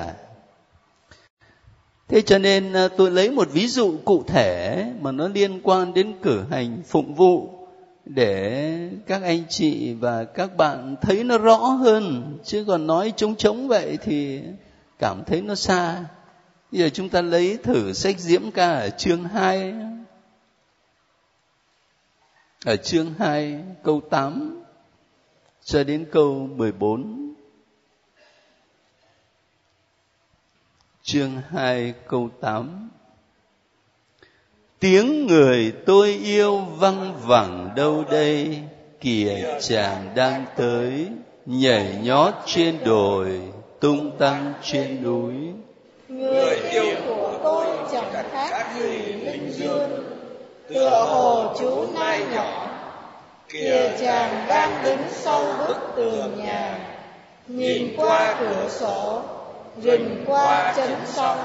thế 2.08 2.22
cho 2.22 2.38
nên 2.38 2.74
à, 2.74 2.88
tôi 2.88 3.12
lấy 3.12 3.32
một 3.32 3.48
ví 3.52 3.68
dụ 3.68 3.98
cụ 4.06 4.24
thể 4.28 4.86
mà 5.02 5.12
nó 5.12 5.28
liên 5.28 5.60
quan 5.64 5.94
đến 5.94 6.14
cử 6.22 6.44
hành 6.50 6.82
phụng 6.86 7.16
vụ 7.16 7.58
để 8.06 8.90
các 9.08 9.24
anh 9.24 9.44
chị 9.50 9.94
và 9.94 10.24
các 10.24 10.58
bạn 10.58 10.96
thấy 11.02 11.24
nó 11.24 11.38
rõ 11.38 11.58
hơn. 11.58 12.38
Chứ 12.44 12.66
còn 12.68 12.88
nói 12.88 13.14
trống 13.16 13.36
trống 13.36 13.68
vậy 13.68 13.98
thì 14.04 14.42
cảm 15.00 15.24
thấy 15.28 15.42
nó 15.42 15.56
xa. 15.56 16.06
Bây 16.72 16.82
giờ 16.82 16.90
chúng 16.90 17.10
ta 17.10 17.22
lấy 17.22 17.58
thử 17.58 17.94
sách 17.94 18.20
diễm 18.20 18.52
ca 18.52 18.72
ở 18.72 18.90
chương 18.90 19.24
2 19.24 19.74
ở 22.66 22.76
chương 22.76 23.14
2 23.20 23.64
câu 23.84 24.02
8 24.10 24.64
cho 25.64 25.84
đến 25.84 26.06
câu 26.12 26.50
14 26.56 27.34
chương 31.08 31.32
2 31.52 31.94
câu 32.08 32.30
8 32.42 32.90
Tiếng 34.80 35.28
người 35.28 35.74
tôi 35.86 36.20
yêu 36.24 36.58
văng 36.58 37.16
vẳng 37.26 37.70
đâu 37.76 38.04
đây? 38.12 38.60
Kìa 39.00 39.60
chàng 39.62 40.12
đang 40.16 40.46
tới, 40.58 41.08
Nhảy 41.46 41.96
nhót 42.04 42.34
trên 42.46 42.78
đồi, 42.86 43.42
Tung 43.80 44.18
tăng 44.18 44.54
trên 44.64 45.04
núi. 45.04 45.34
Người 46.08 46.56
yêu 46.72 46.96
của 47.08 47.40
tôi 47.44 47.66
chẳng 47.92 48.26
khác 48.32 48.66
gì 48.80 48.98
linh 49.14 49.52
dương. 49.52 49.90
Tựa 50.68 51.06
hồ 51.10 51.56
chú 51.60 51.86
nai 51.94 52.22
nhỏ, 52.34 52.70
Kìa 53.50 53.98
chàng 54.00 54.46
đang 54.50 54.84
đứng 54.84 55.02
sau 55.12 55.44
bức 55.68 55.78
tường 55.96 56.38
nhà. 56.38 56.80
Nhìn 57.48 57.94
qua 57.98 58.36
cửa 58.40 58.70
sổ 58.70 59.22
rình 59.82 60.24
qua 60.28 60.74
chân 60.76 60.96
sông 61.06 61.38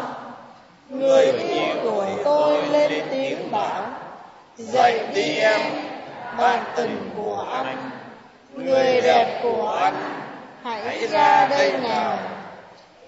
người 0.88 1.32
yêu 1.32 1.74
của 1.82 2.06
tôi 2.24 2.62
lên 2.72 3.02
tiếng 3.10 3.50
bảo 3.50 3.82
dậy 4.56 5.00
đi 5.14 5.36
em, 5.36 5.60
bạn 6.38 6.64
tình 6.76 7.10
của 7.16 7.46
anh. 7.52 7.90
Người 8.54 9.00
đẹp 9.00 9.40
của 9.42 9.78
anh, 9.80 9.94
hãy 10.62 11.06
ra 11.06 11.46
đây 11.46 11.72
nào. 11.72 12.18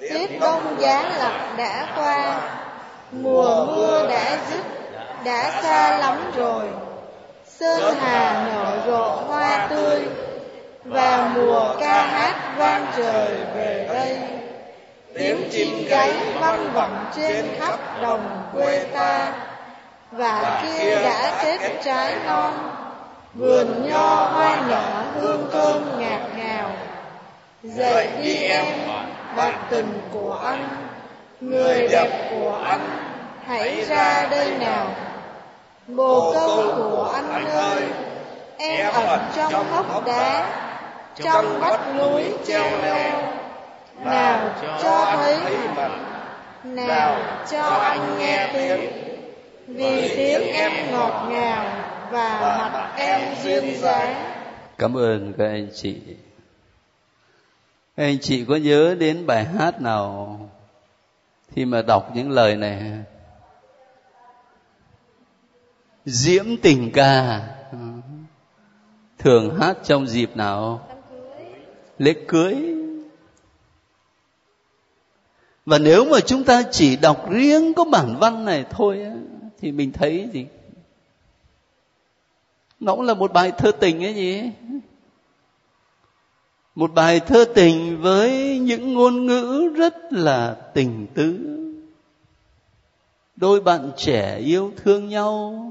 Tiết 0.01 0.41
đông 0.41 0.77
giá 0.79 1.03
lạnh 1.19 1.55
đã 1.57 1.87
qua. 1.97 2.41
Mùa 3.11 3.65
mưa 3.65 4.07
đã 4.11 4.39
dứt, 4.51 4.65
đã 5.25 5.61
xa 5.63 5.99
lắm 5.99 6.31
rồi. 6.37 6.65
Sơn 7.47 7.95
hà 8.01 8.47
nở 8.49 8.83
rộ 8.87 9.09
hoa 9.09 9.67
tươi 9.71 10.01
và 10.85 11.31
mùa 11.35 11.75
ca 11.81 12.03
hát 12.03 12.55
vang 12.57 12.87
trời 12.97 13.29
về 13.57 13.89
đây 13.93 14.19
tiếng 15.15 15.49
chim 15.53 15.85
gáy 15.89 16.13
vang 16.41 16.73
vọng 16.75 17.07
trên 17.17 17.47
khắp 17.59 17.79
đồng 18.03 18.43
quê 18.55 18.85
ta 18.93 19.33
và 20.13 20.63
kia 20.63 21.03
đã 21.03 21.43
kết 21.43 21.81
trái 21.85 22.15
non. 22.27 22.53
vườn 23.35 23.89
nho 23.89 24.25
hoa 24.25 24.63
nở 24.69 25.05
hương 25.21 25.49
thơm 25.53 26.01
ngạt 26.01 26.21
ngào. 26.37 26.71
dậy 27.63 28.09
đi 28.23 28.35
em 28.35 28.65
bạn 29.37 29.55
tình 29.71 30.01
của 30.13 30.41
anh. 30.45 30.69
người 31.41 31.89
đẹp 31.89 32.31
của 32.31 32.59
anh 32.65 32.89
hãy 33.47 33.85
ra 33.85 34.27
đây 34.31 34.51
nào. 34.61 34.87
bồ 35.87 36.33
câu 36.35 36.75
của 36.77 37.13
anh 37.15 37.51
ơi 37.51 37.83
em 38.59 38.93
ẩn 38.93 39.21
trong 39.51 39.73
hốc 39.73 40.07
đá 40.07 40.47
trong 41.23 41.61
vách 41.61 41.95
núi 41.97 42.25
treo 42.47 42.71
leo 42.83 43.44
nào 44.01 44.55
cho 44.83 45.13
thấy 45.17 45.39
mặt. 45.77 45.91
nào 46.65 47.43
cho 47.51 47.63
anh 47.63 48.19
nghe 48.19 48.51
tiếng. 48.53 48.91
vì 49.67 50.09
tiếng 50.17 50.53
em 50.53 50.73
ngọt 50.93 51.29
ngào 51.31 51.65
và 52.11 52.41
mặt 52.73 52.95
em 52.97 53.21
duyên 53.43 53.77
dáng. 53.77 54.15
cảm 54.79 54.97
ơn 54.97 55.33
các 55.39 55.47
anh 55.47 55.69
chị. 55.75 56.01
Các 57.97 58.05
anh 58.05 58.19
chị 58.19 58.45
có 58.45 58.57
nhớ 58.57 58.97
đến 58.99 59.27
bài 59.27 59.45
hát 59.45 59.81
nào 59.81 60.41
khi 61.53 61.65
mà 61.65 61.83
đọc 61.83 62.11
những 62.15 62.31
lời 62.31 62.57
này 62.57 63.05
diễm 66.05 66.45
tình 66.63 66.91
ca. 66.95 67.41
Thường 69.19 69.61
hát 69.61 69.77
trong 69.85 70.07
dịp 70.07 70.37
nào? 70.37 70.89
Lễ 71.99 72.15
cưới 72.29 72.84
và 75.67 75.79
nếu 75.79 76.05
mà 76.05 76.21
chúng 76.21 76.45
ta 76.45 76.63
chỉ 76.71 76.97
đọc 76.97 77.31
riêng 77.31 77.75
có 77.75 77.85
bản 77.85 78.17
văn 78.21 78.45
này 78.45 78.65
thôi 78.71 79.07
thì 79.61 79.73
mình 79.73 79.93
thấy 79.93 80.29
gì? 80.33 80.47
Nó 82.81 82.95
cũng 82.95 83.05
là 83.05 83.15
một 83.15 83.33
bài 83.33 83.53
thơ 83.59 83.73
tình 83.81 84.05
ấy 84.05 84.15
gì 84.15 84.43
một 86.75 86.95
bài 86.95 87.21
thơ 87.21 87.45
tình 87.55 88.01
với 88.01 88.59
những 88.59 88.95
ngôn 88.95 89.27
ngữ 89.27 89.73
rất 89.77 90.13
là 90.13 90.57
tình 90.75 91.07
tứ. 91.15 91.39
Đôi 93.37 93.61
bạn 93.61 93.91
trẻ 93.97 94.39
yêu 94.39 94.73
thương 94.77 95.09
nhau, 95.09 95.67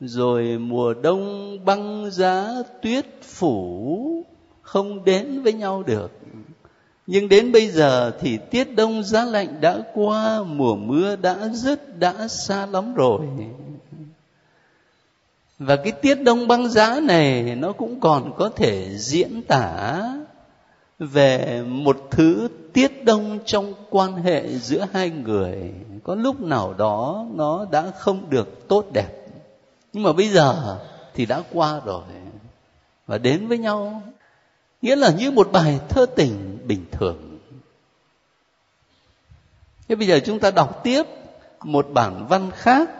rồi 0.00 0.58
mùa 0.58 0.94
đông 0.94 1.58
băng 1.64 2.10
giá 2.10 2.48
tuyết 2.82 3.06
phủ, 3.22 4.24
không 4.62 5.04
đến 5.04 5.42
với 5.42 5.52
nhau 5.52 5.82
được 5.82 6.10
nhưng 7.06 7.28
đến 7.28 7.52
bây 7.52 7.68
giờ 7.68 8.12
thì 8.20 8.38
tiết 8.50 8.76
đông 8.76 9.04
giá 9.04 9.24
lạnh 9.24 9.60
đã 9.60 9.78
qua, 9.94 10.42
mùa 10.42 10.76
mưa 10.76 11.16
đã 11.16 11.48
dứt, 11.52 11.98
đã 11.98 12.28
xa 12.28 12.66
lắm 12.66 12.94
rồi. 12.94 13.20
Và 15.58 15.76
cái 15.76 15.92
tiết 15.92 16.14
đông 16.14 16.48
băng 16.48 16.68
giá 16.68 17.00
này 17.00 17.42
nó 17.42 17.72
cũng 17.72 18.00
còn 18.00 18.32
có 18.36 18.48
thể 18.56 18.98
diễn 18.98 19.42
tả 19.42 20.00
về 20.98 21.62
một 21.62 21.96
thứ 22.10 22.48
tiết 22.72 23.04
đông 23.04 23.38
trong 23.44 23.74
quan 23.90 24.16
hệ 24.16 24.58
giữa 24.58 24.86
hai 24.92 25.10
người. 25.10 25.72
Có 26.04 26.14
lúc 26.14 26.40
nào 26.40 26.74
đó 26.74 27.26
nó 27.34 27.66
đã 27.70 27.90
không 27.98 28.30
được 28.30 28.68
tốt 28.68 28.84
đẹp. 28.92 29.26
Nhưng 29.92 30.02
mà 30.02 30.12
bây 30.12 30.28
giờ 30.28 30.78
thì 31.14 31.26
đã 31.26 31.42
qua 31.52 31.80
rồi. 31.84 32.02
Và 33.06 33.18
đến 33.18 33.46
với 33.46 33.58
nhau. 33.58 34.02
Nghĩa 34.82 34.96
là 34.96 35.10
như 35.10 35.30
một 35.30 35.48
bài 35.52 35.80
thơ 35.88 36.06
tình 36.16 36.53
bình 36.66 36.84
thường. 36.90 37.38
Thế 39.88 39.94
bây 39.94 40.06
giờ 40.06 40.20
chúng 40.24 40.38
ta 40.38 40.50
đọc 40.50 40.80
tiếp 40.84 41.02
một 41.64 41.86
bản 41.92 42.26
văn 42.28 42.50
khác 42.50 42.90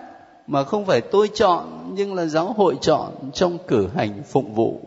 mà 0.47 0.65
không 0.65 0.87
phải 0.87 1.01
tôi 1.01 1.29
chọn, 1.35 1.91
nhưng 1.95 2.15
là 2.15 2.27
giáo 2.27 2.53
hội 2.53 2.77
chọn 2.81 3.31
trong 3.35 3.59
cử 3.67 3.89
hành 3.95 4.23
phụng 4.23 4.55
vụ 4.55 4.81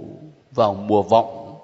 vào 0.51 0.73
mùa 0.73 1.03
vọng. 1.03 1.55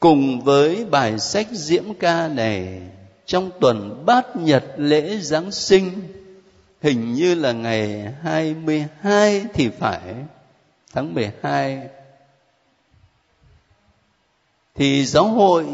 Cùng 0.00 0.40
với 0.40 0.84
bài 0.84 1.18
sách 1.18 1.46
diễm 1.50 1.94
ca 1.94 2.28
này, 2.28 2.82
trong 3.26 3.50
tuần 3.60 4.02
bát 4.06 4.36
nhật 4.36 4.64
lễ 4.76 5.18
Giáng 5.18 5.50
sinh, 5.50 5.90
hình 6.82 7.14
như 7.14 7.34
là 7.34 7.52
ngày 7.52 8.12
22 8.22 9.44
thì 9.54 9.68
phải, 9.68 10.14
tháng 10.92 11.14
12 11.14 11.88
thì 14.74 15.06
giáo 15.06 15.28
hội 15.28 15.66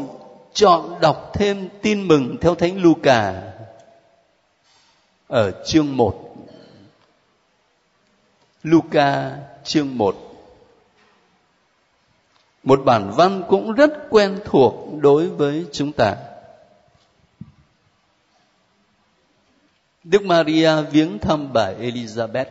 chọn 0.59 0.99
đọc 1.01 1.31
thêm 1.33 1.69
tin 1.81 2.07
mừng 2.07 2.37
theo 2.41 2.55
thánh 2.55 2.81
Luca 2.81 3.43
ở 5.27 5.63
chương 5.65 5.97
1 5.97 6.35
Luca 8.63 9.37
chương 9.63 9.97
1 9.97 10.15
Một 12.63 12.81
bản 12.85 13.11
văn 13.15 13.43
cũng 13.47 13.73
rất 13.73 13.91
quen 14.09 14.39
thuộc 14.45 14.73
đối 15.01 15.29
với 15.29 15.65
chúng 15.71 15.91
ta. 15.91 16.15
Đức 20.03 20.23
Maria 20.23 20.81
viếng 20.91 21.19
thăm 21.19 21.53
bà 21.53 21.73
Elizabeth. 21.73 22.45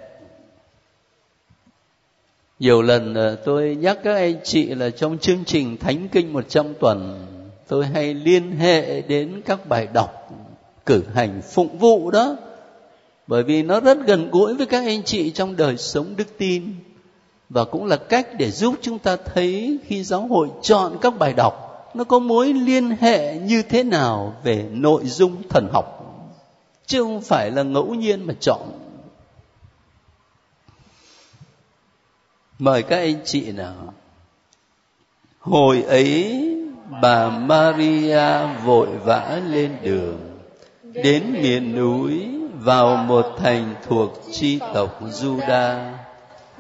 Nhiều 2.59 2.83
lần 2.83 3.15
ờ, 3.15 3.37
tôi 3.45 3.77
nhắc 3.81 3.99
các 4.05 4.15
anh 4.15 4.41
chị 4.45 4.75
là 4.75 4.91
trong 4.91 5.19
chương 5.19 5.45
trình 5.45 5.77
Thánh 5.77 6.09
Kinh 6.09 6.33
100 6.33 6.75
tuần 6.75 7.27
tôi 7.69 7.87
hay 7.87 8.15
liên 8.15 8.57
hệ 8.57 9.03
đến 9.03 9.43
các 9.45 9.69
bài 9.69 9.89
đọc 9.95 10.31
cử 10.87 11.05
hành 11.15 11.43
phụng 11.43 11.79
vụ 11.79 12.11
đó, 12.11 12.37
bởi 13.27 13.43
vì 13.43 13.63
nó 13.63 13.81
rất 13.81 13.99
gần 14.07 14.31
gũi 14.31 14.55
với 14.55 14.67
các 14.67 14.85
anh 14.85 15.03
chị 15.03 15.31
trong 15.31 15.57
đời 15.57 15.77
sống 15.77 16.17
đức 16.17 16.39
tin, 16.39 16.75
và 17.49 17.65
cũng 17.65 17.85
là 17.85 17.97
cách 17.97 18.29
để 18.39 18.51
giúp 18.51 18.75
chúng 18.83 18.99
ta 18.99 19.17
thấy 19.17 19.79
khi 19.85 20.05
giáo 20.05 20.27
hội 20.27 20.49
chọn 20.63 20.99
các 21.01 21.19
bài 21.19 21.33
đọc, 21.33 21.55
nó 21.95 22.05
có 22.05 22.19
mối 22.19 22.53
liên 22.53 22.91
hệ 23.01 23.39
như 23.39 23.63
thế 23.63 23.83
nào 23.83 24.37
về 24.43 24.67
nội 24.71 25.05
dung 25.05 25.43
thần 25.49 25.69
học, 25.73 25.95
chứ 26.87 27.03
không 27.03 27.21
phải 27.21 27.51
là 27.51 27.63
ngẫu 27.63 27.95
nhiên 27.95 28.27
mà 28.27 28.35
chọn. 28.41 28.61
Mời 32.59 32.83
các 32.83 32.97
anh 32.97 33.21
chị 33.25 33.53
nào. 33.53 33.95
Hồi 35.41 35.83
ấy 35.83 36.45
bà 36.89 37.29
maria 37.29 38.47
vội 38.65 38.89
vã 39.05 39.23
lên 39.47 39.77
đường, 39.83 40.41
đến 40.83 41.33
miền 41.33 41.77
núi 41.77 42.29
vào 42.55 42.97
một 42.97 43.27
thành 43.39 43.75
thuộc 43.89 44.11
chi 44.33 44.61
tộc 44.75 45.03
Juda. 45.03 45.77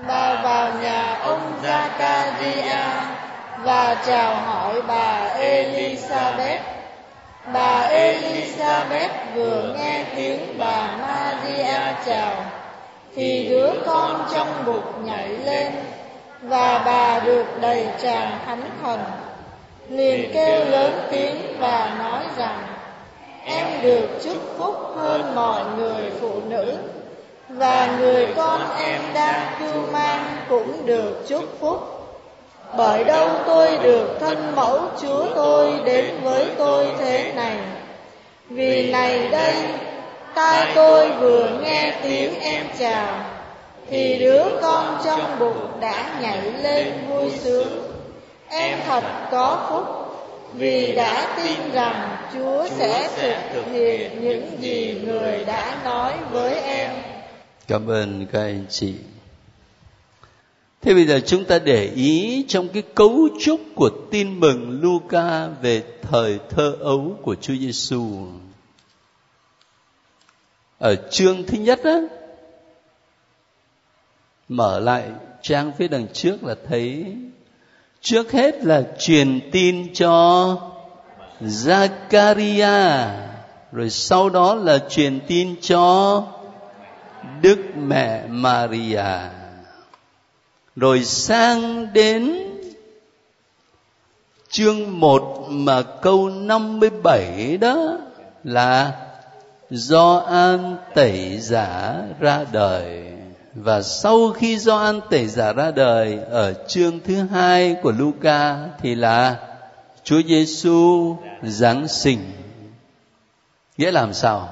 Bà 0.07 0.43
vào 0.43 0.71
nhà 0.83 1.15
ông 1.23 1.53
Zakaria 1.63 3.01
và 3.65 3.97
chào 4.07 4.35
hỏi 4.35 4.83
bà 4.89 5.31
Elizabeth. 5.39 6.59
Bà 7.53 7.89
Elizabeth 7.91 9.35
vừa 9.35 9.75
nghe 9.79 10.05
tiếng 10.17 10.59
bà 10.59 10.97
Maria 10.97 11.95
chào, 12.07 12.35
thì 13.17 13.47
đứa 13.49 13.71
con 13.87 14.27
trong 14.35 14.49
bụng 14.67 15.05
nhảy 15.05 15.29
lên 15.29 15.73
và 16.43 16.83
bà 16.87 17.21
được 17.21 17.45
đầy 17.61 17.87
tràn 18.03 18.39
thánh 18.47 18.71
thần 18.83 19.01
liền 19.91 20.31
kêu 20.33 20.65
lớn 20.65 20.93
tiếng 21.11 21.37
và 21.59 21.97
nói 21.99 22.25
rằng 22.37 22.59
em 23.45 23.67
được 23.83 24.09
chúc 24.25 24.37
phúc 24.59 24.75
hơn 24.97 25.35
mọi 25.35 25.65
người 25.77 26.11
phụ 26.21 26.31
nữ. 26.49 26.77
và 27.49 27.97
người 28.01 28.27
con 28.37 28.61
em 28.79 29.01
đang 29.15 29.47
cưu 29.59 29.83
mang 29.93 30.25
cũng 30.49 30.87
được 30.87 31.25
chúc 31.29 31.45
phúc. 31.61 31.79
bởi 32.77 33.05
đâu 33.05 33.29
tôi 33.47 33.79
được 33.83 34.17
thân 34.21 34.57
mẫu 34.57 34.81
chúa 35.03 35.27
tôi 35.35 35.73
đến 35.85 36.21
với 36.23 36.45
tôi 36.59 36.87
thế 36.99 37.33
này? 37.37 37.57
Vì 38.49 38.91
này 38.93 39.29
đây 39.29 39.55
tai 40.35 40.73
tôi 40.75 41.11
vừa 41.11 41.49
nghe 41.63 41.95
tiếng 42.03 42.41
em 42.41 42.65
chào. 42.79 43.09
thì 43.91 44.19
đứa 44.19 44.45
con 44.63 44.99
trong 45.05 45.39
bụng 45.39 45.81
đã 45.81 46.05
nhảy 46.21 46.41
lên 46.63 46.93
vui 47.09 47.31
sướng 47.31 47.88
em 48.51 48.79
thật 48.87 49.29
có 49.31 49.67
phúc 49.71 50.09
vì 50.55 50.95
đã 50.95 51.37
tin 51.37 51.73
rằng 51.73 52.17
Chúa 52.33 52.69
sẽ 52.69 53.09
thực 53.53 53.73
hiện 53.73 54.23
những 54.23 54.59
gì 54.61 55.01
người 55.05 55.45
đã 55.45 55.81
nói 55.85 56.13
với 56.31 56.55
em. 56.55 56.91
Cảm 57.67 57.91
ơn 57.91 58.27
các 58.27 58.41
anh 58.41 58.65
chị. 58.69 58.95
Thế 60.81 60.95
bây 60.95 61.07
giờ 61.07 61.21
chúng 61.27 61.45
ta 61.45 61.59
để 61.59 61.85
ý 61.95 62.45
trong 62.49 62.69
cái 62.69 62.83
cấu 62.95 63.29
trúc 63.41 63.61
của 63.75 63.91
tin 64.11 64.41
mừng 64.41 64.81
Luca 64.83 65.49
về 65.49 65.83
thời 66.03 66.39
thơ 66.49 66.77
ấu 66.81 67.19
của 67.23 67.35
Chúa 67.35 67.55
Giêsu. 67.55 68.27
Ở 70.79 70.97
chương 71.11 71.45
thứ 71.47 71.59
nhất 71.59 71.81
á, 71.85 72.01
mở 74.49 74.81
lại 74.81 75.11
trang 75.43 75.73
phía 75.79 75.89
đằng 75.89 76.07
trước 76.13 76.45
là 76.45 76.55
thấy 76.69 77.05
trước 78.03 78.33
hết 78.33 78.65
là 78.65 78.83
truyền 78.99 79.41
tin 79.53 79.95
cho 79.95 80.57
Zakaria, 81.41 83.07
rồi 83.73 83.91
sau 83.91 84.29
đó 84.29 84.55
là 84.55 84.79
truyền 84.89 85.21
tin 85.27 85.57
cho 85.61 86.23
Đức 87.43 87.59
Mẹ 87.77 88.27
Maria. 88.29 89.05
Rồi 90.77 91.05
sang 91.05 91.93
đến 91.93 92.37
chương 94.49 95.01
1 95.01 95.47
mà 95.49 95.83
câu 95.83 96.29
57 96.29 97.57
đó 97.57 97.99
là 98.45 98.93
do 99.71 100.17
an 100.17 100.77
tẩy 100.95 101.39
giả 101.41 101.95
ra 102.21 102.45
đời 102.53 103.13
và 103.63 103.83
sau 103.83 104.33
khi 104.33 104.59
Gioan 104.59 105.01
tẩy 105.11 105.27
giả 105.27 105.53
ra 105.53 105.71
đời, 105.71 106.19
ở 106.31 106.55
chương 106.69 107.01
thứ 107.05 107.23
hai 107.23 107.77
của 107.83 107.93
Luca 107.99 108.69
thì 108.81 108.95
là 108.95 109.37
Chúa 110.05 110.21
Giêsu 110.27 111.17
giáng 111.43 111.89
sinh. 111.89 112.19
Nghĩa 113.77 113.91
làm 113.91 114.13
sao? 114.13 114.49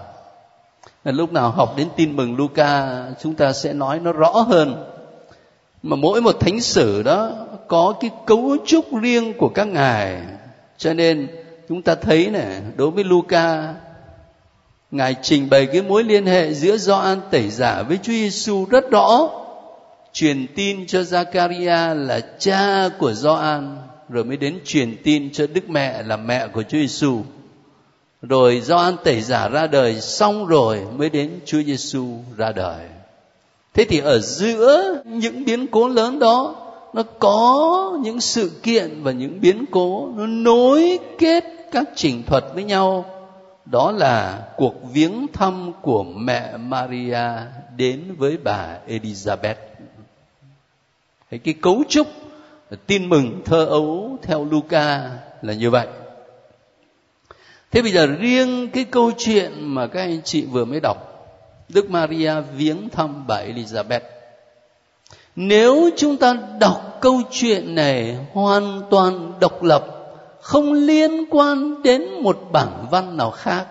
Lúc 1.04 1.32
nào 1.32 1.50
học 1.50 1.74
đến 1.76 1.88
tin 1.96 2.16
mừng 2.16 2.36
Luca, 2.36 3.04
chúng 3.20 3.34
ta 3.34 3.52
sẽ 3.52 3.72
nói 3.72 4.00
nó 4.00 4.12
rõ 4.12 4.30
hơn. 4.30 4.84
Mà 5.82 5.96
mỗi 5.96 6.22
một 6.22 6.40
thánh 6.40 6.60
sử 6.60 7.02
đó 7.02 7.30
có 7.68 7.94
cái 8.00 8.10
cấu 8.26 8.56
trúc 8.66 8.84
riêng 9.02 9.32
của 9.38 9.48
các 9.48 9.68
ngài. 9.68 10.22
Cho 10.76 10.94
nên 10.94 11.28
chúng 11.68 11.82
ta 11.82 11.94
thấy 11.94 12.30
này 12.30 12.62
đối 12.76 12.90
với 12.90 13.04
Luca 13.04 13.74
Ngài 14.90 15.16
trình 15.22 15.50
bày 15.50 15.66
cái 15.66 15.82
mối 15.82 16.04
liên 16.04 16.26
hệ 16.26 16.54
giữa 16.54 16.76
Gioan 16.76 17.20
tẩy 17.30 17.50
giả 17.50 17.82
với 17.82 17.98
Chúa 18.02 18.12
Giêsu 18.12 18.66
rất 18.70 18.90
rõ. 18.90 19.28
Truyền 20.12 20.46
tin 20.54 20.86
cho 20.86 21.00
Zakaria 21.00 22.06
là 22.06 22.20
cha 22.38 22.88
của 22.98 23.12
Gioan, 23.12 23.76
rồi 24.08 24.24
mới 24.24 24.36
đến 24.36 24.58
truyền 24.64 24.96
tin 25.04 25.32
cho 25.32 25.46
Đức 25.46 25.70
Mẹ 25.70 26.02
là 26.02 26.16
mẹ 26.16 26.46
của 26.46 26.62
Chúa 26.62 26.78
Giêsu. 26.78 27.22
Rồi 28.22 28.60
Gioan 28.60 28.96
tẩy 29.04 29.20
giả 29.20 29.48
ra 29.48 29.66
đời 29.66 30.00
xong 30.00 30.46
rồi 30.46 30.80
mới 30.96 31.10
đến 31.10 31.30
Chúa 31.44 31.62
Giêsu 31.62 32.06
ra 32.36 32.52
đời. 32.52 32.86
Thế 33.74 33.84
thì 33.84 33.98
ở 33.98 34.18
giữa 34.18 35.02
những 35.04 35.44
biến 35.44 35.66
cố 35.66 35.88
lớn 35.88 36.18
đó 36.18 36.54
nó 36.94 37.02
có 37.02 37.98
những 38.02 38.20
sự 38.20 38.50
kiện 38.62 39.02
và 39.02 39.12
những 39.12 39.40
biến 39.40 39.64
cố 39.70 40.08
nó 40.16 40.26
nối 40.26 40.98
kết 41.18 41.44
các 41.72 41.88
trình 41.94 42.22
thuật 42.26 42.44
với 42.54 42.64
nhau 42.64 43.04
đó 43.66 43.92
là 43.92 44.46
cuộc 44.56 44.74
viếng 44.92 45.26
thăm 45.32 45.72
của 45.82 46.02
mẹ 46.02 46.56
Maria 46.56 47.28
đến 47.76 48.14
với 48.18 48.36
bà 48.44 48.78
Elizabeth. 48.88 49.54
Cái 51.30 51.54
cấu 51.62 51.82
trúc 51.88 52.06
tin 52.86 53.08
mừng 53.08 53.42
thơ 53.44 53.64
ấu 53.64 54.18
theo 54.22 54.44
Luca 54.44 55.10
là 55.42 55.52
như 55.52 55.70
vậy. 55.70 55.86
Thế 57.70 57.82
bây 57.82 57.92
giờ 57.92 58.06
riêng 58.06 58.68
cái 58.72 58.84
câu 58.84 59.12
chuyện 59.18 59.52
mà 59.60 59.86
các 59.86 60.00
anh 60.00 60.22
chị 60.24 60.44
vừa 60.44 60.64
mới 60.64 60.80
đọc, 60.82 60.96
Đức 61.68 61.90
Maria 61.90 62.32
viếng 62.56 62.88
thăm 62.88 63.26
bà 63.26 63.42
Elizabeth. 63.42 64.00
Nếu 65.36 65.90
chúng 65.96 66.16
ta 66.16 66.34
đọc 66.60 66.98
câu 67.00 67.22
chuyện 67.30 67.74
này 67.74 68.18
hoàn 68.32 68.82
toàn 68.90 69.32
độc 69.40 69.62
lập 69.62 69.95
không 70.46 70.72
liên 70.72 71.24
quan 71.30 71.82
đến 71.82 72.22
một 72.22 72.38
bản 72.52 72.86
văn 72.90 73.16
nào 73.16 73.30
khác, 73.30 73.66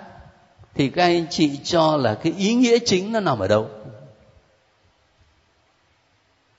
thì 0.73 0.89
các 0.89 1.03
anh 1.03 1.25
chị 1.29 1.59
cho 1.63 1.97
là 1.97 2.15
cái 2.23 2.33
ý 2.37 2.53
nghĩa 2.53 2.77
chính 2.85 3.11
nó 3.11 3.19
nằm 3.19 3.39
ở 3.39 3.47
đâu? 3.47 3.69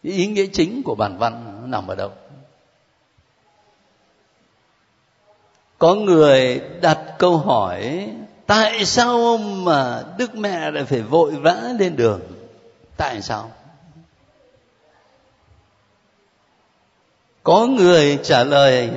Cái 0.03 0.13
ý 0.13 0.27
nghĩa 0.27 0.47
chính 0.53 0.83
của 0.83 0.95
bản 0.95 1.19
văn 1.19 1.59
nó 1.61 1.67
nằm 1.67 1.87
ở 1.87 1.95
đâu? 1.95 2.11
Có 5.79 5.95
người 5.95 6.61
đặt 6.81 6.99
câu 7.19 7.37
hỏi, 7.37 8.11
tại 8.47 8.85
sao 8.85 9.37
mà 9.37 10.05
đức 10.19 10.35
mẹ 10.35 10.71
lại 10.71 10.85
phải 10.85 11.03
vội 11.03 11.31
vã 11.31 11.63
lên 11.79 11.97
đường? 11.97 12.21
Tại 12.97 13.23
sao? 13.23 13.51
Có 17.43 17.67
người 17.67 18.19
trả 18.23 18.45
lời 18.45 18.91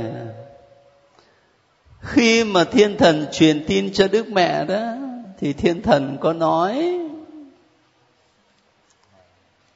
khi 2.01 2.43
mà 2.43 2.63
thiên 2.63 2.97
thần 2.97 3.25
truyền 3.31 3.65
tin 3.65 3.93
cho 3.93 4.07
đức 4.07 4.29
mẹ 4.29 4.65
đó, 4.65 4.95
thì 5.39 5.53
thiên 5.53 5.81
thần 5.81 6.17
có 6.21 6.33
nói 6.33 6.99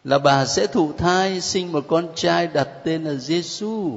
là 0.03 0.19
bà 0.19 0.45
sẽ 0.45 0.67
thụ 0.67 0.91
thai 0.97 1.41
sinh 1.41 1.71
một 1.71 1.85
con 1.87 2.07
trai 2.15 2.47
đặt 2.47 2.67
tên 2.83 3.03
là 3.03 3.13
Giêsu. 3.13 3.91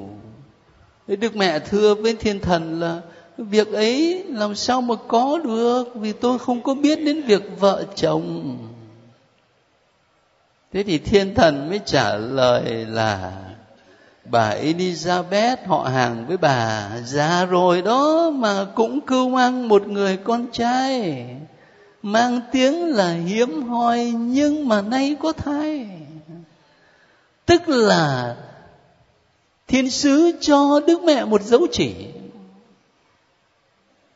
Đức 1.07 1.37
mẹ 1.37 1.59
thưa 1.59 1.95
với 1.95 2.15
thiên 2.15 2.41
thần 2.41 2.81
là, 2.81 3.01
việc 3.39 3.73
ấy 3.73 4.25
làm 4.29 4.55
sao 4.55 4.81
mà 4.81 4.95
có 5.09 5.41
được 5.45 5.85
vì 5.95 6.13
tôi 6.13 6.39
không 6.39 6.63
có 6.63 6.75
biết 6.75 6.97
đến 6.97 7.23
việc 7.23 7.43
vợ 7.61 7.85
chồng. 7.95 8.59
Thế 10.73 10.83
thì 10.83 10.99
thiên 10.99 11.35
thần 11.35 11.69
mới 11.69 11.81
trả 11.85 12.17
lời 12.17 12.87
là 12.89 13.33
bà 14.31 14.51
Elizabeth, 14.51 15.57
họ 15.67 15.83
hàng 15.83 16.27
với 16.27 16.37
bà, 16.37 16.91
già 17.05 17.45
rồi 17.45 17.83
đó 17.83 18.31
mà 18.31 18.67
cũng 18.75 19.01
cưu 19.01 19.29
mang 19.29 19.69
một 19.69 19.87
người 19.87 20.17
con 20.17 20.47
trai. 20.53 21.27
Mang 22.03 22.41
tiếng 22.53 22.85
là 22.85 23.13
hiếm 23.13 23.63
hoi 23.63 24.05
nhưng 24.17 24.69
mà 24.69 24.83
nay 24.83 25.17
có 25.23 25.33
thai. 25.33 25.89
Tức 27.47 27.69
là 27.69 28.37
thiên 29.69 29.91
sứ 29.91 30.33
cho 30.41 30.81
đức 30.87 31.03
mẹ 31.03 31.25
một 31.25 31.43
dấu 31.43 31.67
chỉ. 31.73 31.95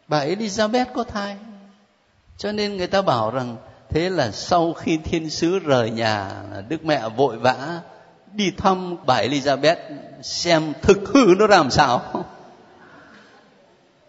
Bà 0.09 0.25
elizabeth 0.25 0.87
có 0.94 1.05
thai. 1.05 1.37
Cho 2.38 2.53
nên 2.53 2.77
người 2.77 2.87
ta 2.87 3.03
bảo 3.03 3.31
rằng 3.31 3.57
thế 3.88 4.11
là 4.11 4.31
sau 4.31 4.73
khi 4.73 4.96
thiên 4.96 5.31
sứ 5.31 5.59
rời 5.59 5.90
nhà, 5.90 6.33
đức 6.68 6.85
mẹ 6.85 7.09
vội 7.09 7.38
vã 7.38 7.81
đi 8.33 8.51
thăm 8.51 8.97
bà 9.07 9.23
elizabeth 9.23 9.77
xem 10.23 10.73
thực 10.83 10.99
hư 11.09 11.35
nó 11.38 11.47
làm 11.47 11.71
sao. 11.71 12.25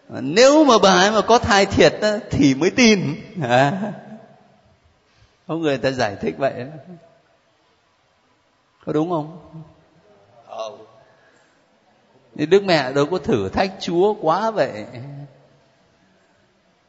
Nếu 0.08 0.64
mà 0.64 0.74
bà 0.82 0.90
ấy 0.90 1.10
mà 1.10 1.20
có 1.20 1.38
thai 1.38 1.66
thiệt 1.66 1.94
thì 2.30 2.54
mới 2.54 2.70
tin. 2.70 3.14
À. 3.42 3.92
có 5.46 5.54
người 5.54 5.78
ta 5.78 5.90
giải 5.90 6.16
thích 6.20 6.34
vậy 6.38 6.66
có 8.86 8.92
đúng 8.92 9.10
không. 9.10 9.38
Thì 12.36 12.46
đức 12.46 12.64
mẹ 12.64 12.92
đâu 12.92 13.06
có 13.06 13.18
thử 13.18 13.48
thách 13.48 13.72
chúa 13.80 14.14
quá 14.14 14.50
vậy. 14.50 14.84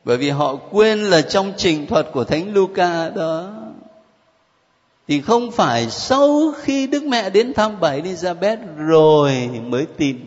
Bởi 0.03 0.17
vì 0.17 0.29
họ 0.29 0.55
quên 0.55 0.99
là 0.99 1.21
trong 1.21 1.53
trình 1.57 1.87
thuật 1.87 2.07
của 2.13 2.23
thánh 2.23 2.53
Luca 2.53 3.09
đó 3.09 3.62
thì 5.07 5.21
không 5.21 5.51
phải 5.51 5.89
sau 5.89 6.53
khi 6.61 6.87
đức 6.87 7.03
mẹ 7.03 7.29
đến 7.29 7.53
thăm 7.53 7.79
bà 7.79 7.95
Elizabeth 7.97 8.57
rồi 8.77 9.49
mới 9.67 9.85
tin, 9.97 10.17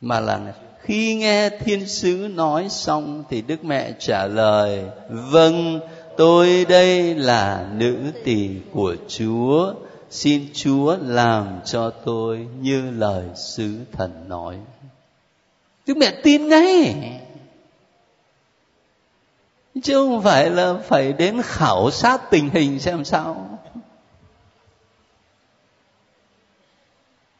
mà 0.00 0.20
là 0.20 0.40
khi 0.82 1.14
nghe 1.14 1.50
thiên 1.50 1.88
sứ 1.88 2.28
nói 2.34 2.66
xong 2.70 3.24
thì 3.30 3.42
đức 3.42 3.64
mẹ 3.64 3.92
trả 3.98 4.26
lời 4.26 4.84
vâng 5.10 5.80
tôi 6.16 6.66
đây 6.68 7.14
là 7.14 7.68
nữ 7.74 7.96
tỳ 8.24 8.48
của 8.72 8.96
chúa. 9.08 9.74
Xin 10.10 10.46
chúa 10.52 10.96
làm 11.00 11.46
cho 11.64 11.90
tôi 11.90 12.46
như 12.60 12.90
lời 12.90 13.24
sứ 13.36 13.78
thần 13.92 14.10
nói. 14.28 14.56
Đức 15.86 15.96
mẹ 15.96 16.10
tin 16.22 16.48
ngay 16.48 16.94
chứ 19.82 19.94
không 19.94 20.22
phải 20.22 20.50
là 20.50 20.74
phải 20.84 21.12
đến 21.12 21.42
khảo 21.44 21.90
sát 21.90 22.30
tình 22.30 22.50
hình 22.50 22.80
xem 22.80 23.04
sao. 23.04 23.58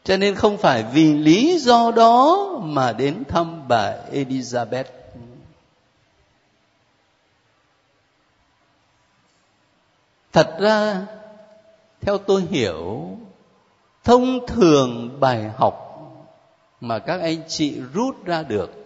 Cho 0.04 0.16
nên 0.16 0.34
không 0.34 0.58
phải 0.58 0.82
vì 0.82 1.14
lý 1.14 1.58
do 1.58 1.90
đó 1.90 2.48
mà 2.62 2.92
đến 2.92 3.24
thăm 3.28 3.68
bà 3.68 3.94
elizabeth. 4.12 4.84
Thật 10.32 10.56
ra, 10.60 11.06
theo 12.00 12.18
tôi 12.18 12.42
hiểu, 12.50 13.18
thông 14.04 14.46
thường 14.46 15.20
bài 15.20 15.50
học 15.56 15.88
mà 16.80 16.98
các 16.98 17.20
anh 17.20 17.42
chị 17.48 17.80
rút 17.94 18.24
ra 18.24 18.42
được 18.42 18.81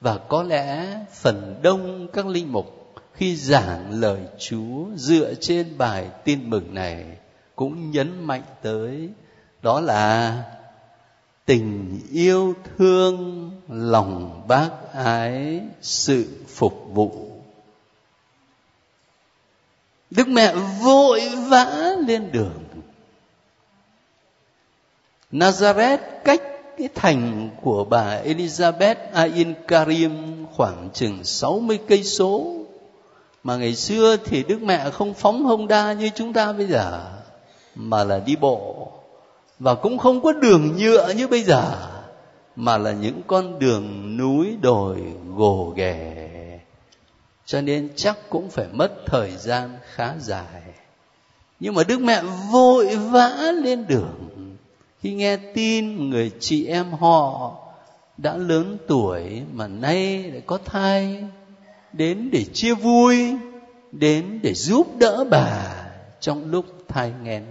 và 0.00 0.18
có 0.28 0.42
lẽ 0.42 0.98
phần 1.12 1.60
đông 1.62 2.08
các 2.12 2.26
linh 2.26 2.52
mục 2.52 2.94
khi 3.14 3.36
giảng 3.36 4.00
lời 4.00 4.20
Chúa 4.38 4.86
dựa 4.96 5.34
trên 5.40 5.78
bài 5.78 6.10
tin 6.24 6.50
mừng 6.50 6.74
này 6.74 7.16
cũng 7.56 7.90
nhấn 7.90 8.24
mạnh 8.24 8.42
tới 8.62 9.10
đó 9.62 9.80
là 9.80 10.42
tình 11.46 12.00
yêu 12.12 12.54
thương, 12.78 13.50
lòng 13.68 14.44
bác 14.48 14.70
ái, 14.92 15.60
sự 15.82 16.26
phục 16.48 16.86
vụ. 16.92 17.30
Đức 20.10 20.28
mẹ 20.28 20.54
vội 20.82 21.20
vã 21.48 21.94
lên 22.06 22.32
đường. 22.32 22.64
Nazareth 25.32 25.98
cách 26.24 26.42
cái 26.78 26.88
thành 26.94 27.50
của 27.62 27.84
bà 27.84 28.22
Elizabeth 28.24 28.94
Ain 29.12 29.54
Karim 29.68 30.46
khoảng 30.52 30.88
chừng 30.94 31.24
60 31.24 31.78
cây 31.88 32.02
số. 32.02 32.54
Mà 33.42 33.56
ngày 33.56 33.74
xưa 33.74 34.16
thì 34.24 34.42
Đức 34.42 34.62
Mẹ 34.62 34.90
không 34.90 35.14
phóng 35.14 35.44
hông 35.44 35.68
đa 35.68 35.92
như 35.92 36.10
chúng 36.14 36.32
ta 36.32 36.52
bây 36.52 36.66
giờ, 36.66 37.10
mà 37.74 38.04
là 38.04 38.18
đi 38.18 38.36
bộ. 38.36 38.88
Và 39.58 39.74
cũng 39.74 39.98
không 39.98 40.22
có 40.22 40.32
đường 40.32 40.76
nhựa 40.76 41.12
như 41.16 41.28
bây 41.28 41.42
giờ, 41.42 41.90
mà 42.56 42.78
là 42.78 42.92
những 42.92 43.20
con 43.26 43.58
đường 43.58 44.16
núi 44.16 44.56
đồi 44.60 44.96
gồ 45.36 45.72
ghề. 45.76 46.28
Cho 47.46 47.60
nên 47.60 47.88
chắc 47.96 48.16
cũng 48.30 48.50
phải 48.50 48.66
mất 48.72 48.92
thời 49.06 49.30
gian 49.36 49.78
khá 49.94 50.14
dài. 50.20 50.62
Nhưng 51.60 51.74
mà 51.74 51.82
đức 51.84 52.00
mẹ 52.00 52.22
vội 52.52 52.96
vã 52.96 53.52
lên 53.52 53.86
đường 53.88 54.35
khi 55.06 55.12
nghe 55.12 55.36
tin 55.36 56.10
người 56.10 56.30
chị 56.40 56.66
em 56.66 56.92
họ 56.92 57.56
đã 58.18 58.36
lớn 58.36 58.78
tuổi 58.88 59.42
mà 59.52 59.66
nay 59.66 60.22
lại 60.22 60.42
có 60.46 60.58
thai, 60.64 61.24
đến 61.92 62.30
để 62.32 62.44
chia 62.44 62.74
vui, 62.74 63.34
đến 63.92 64.40
để 64.42 64.54
giúp 64.54 64.86
đỡ 64.98 65.24
bà 65.30 65.74
trong 66.20 66.50
lúc 66.50 66.66
thai 66.88 67.12
nghén. 67.22 67.44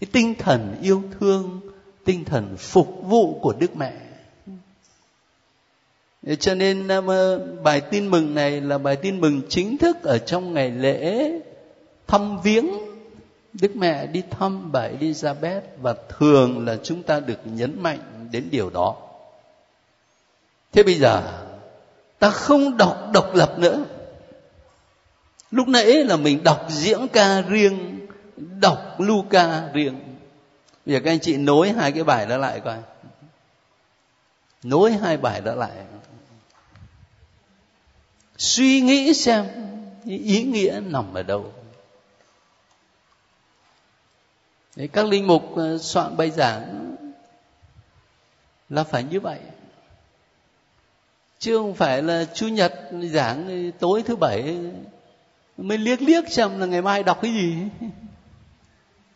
Cái 0.00 0.08
tinh 0.12 0.34
thần 0.38 0.76
yêu 0.82 1.02
thương, 1.20 1.60
tinh 2.04 2.24
thần 2.24 2.56
phục 2.56 3.02
vụ 3.02 3.38
của 3.42 3.52
đức 3.58 3.76
mẹ. 3.76 3.92
Cho 6.40 6.54
nên 6.54 6.88
à, 6.88 7.00
bài 7.62 7.80
tin 7.80 8.06
mừng 8.06 8.34
này 8.34 8.60
là 8.60 8.78
bài 8.78 8.96
tin 8.96 9.20
mừng 9.20 9.42
chính 9.48 9.78
thức 9.78 10.02
ở 10.02 10.18
trong 10.18 10.54
ngày 10.54 10.70
lễ 10.70 11.30
thăm 12.06 12.40
viếng 12.42 12.93
Đức 13.60 13.76
mẹ 13.76 14.06
đi 14.06 14.22
thăm 14.30 14.72
bà 14.72 14.88
Elizabeth 14.88 15.60
và 15.80 15.94
thường 16.08 16.66
là 16.66 16.76
chúng 16.82 17.02
ta 17.02 17.20
được 17.20 17.38
nhấn 17.44 17.82
mạnh 17.82 18.28
đến 18.30 18.48
điều 18.50 18.70
đó. 18.70 18.96
Thế 20.72 20.82
bây 20.82 20.94
giờ 20.94 21.22
ta 22.18 22.30
không 22.30 22.76
đọc 22.76 23.10
độc 23.12 23.34
lập 23.34 23.58
nữa. 23.58 23.84
Lúc 25.50 25.68
nãy 25.68 26.04
là 26.04 26.16
mình 26.16 26.42
đọc 26.44 26.66
diễn 26.68 27.08
ca 27.08 27.40
riêng, 27.40 28.06
đọc 28.36 28.94
Luca 28.98 29.68
riêng. 29.72 30.00
Bây 30.86 30.94
giờ 30.94 31.00
các 31.04 31.10
anh 31.10 31.20
chị 31.20 31.36
nối 31.36 31.70
hai 31.70 31.92
cái 31.92 32.04
bài 32.04 32.26
đó 32.26 32.36
lại 32.36 32.60
coi. 32.60 32.78
Nối 34.62 34.92
hai 34.92 35.16
bài 35.16 35.40
đó 35.40 35.54
lại. 35.54 35.70
Suy 38.38 38.80
nghĩ 38.80 39.14
xem 39.14 39.46
ý 40.04 40.42
nghĩa 40.42 40.80
nằm 40.86 41.14
ở 41.14 41.22
đâu 41.22 41.52
Đấy, 44.76 44.88
các 44.88 45.06
linh 45.06 45.26
mục 45.26 45.56
ờ, 45.56 45.78
soạn 45.78 46.16
bài 46.16 46.30
giảng 46.30 46.96
là 48.68 48.84
phải 48.84 49.04
như 49.04 49.20
vậy. 49.20 49.38
Chứ 51.38 51.58
không 51.58 51.74
phải 51.74 52.02
là 52.02 52.24
chủ 52.34 52.48
nhật 52.48 52.72
giảng 53.12 53.70
tối 53.78 54.02
thứ 54.02 54.16
bảy 54.16 54.58
mới 55.56 55.78
liếc 55.78 56.02
liếc 56.02 56.28
xem 56.28 56.60
là 56.60 56.66
ngày 56.66 56.82
mai 56.82 57.02
đọc 57.02 57.18
cái 57.22 57.32
gì. 57.32 57.56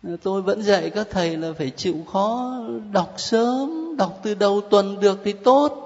Tôi 0.23 0.43
vẫn 0.43 0.63
dạy 0.63 0.91
các 0.91 1.07
thầy 1.11 1.37
là 1.37 1.53
phải 1.59 1.71
chịu 1.71 1.97
khó 2.13 2.61
đọc 2.93 3.15
sớm 3.17 3.95
đọc 3.99 4.21
từ 4.23 4.35
đầu 4.35 4.61
tuần 4.71 5.01
được 5.01 5.21
thì 5.25 5.33
tốt. 5.33 5.85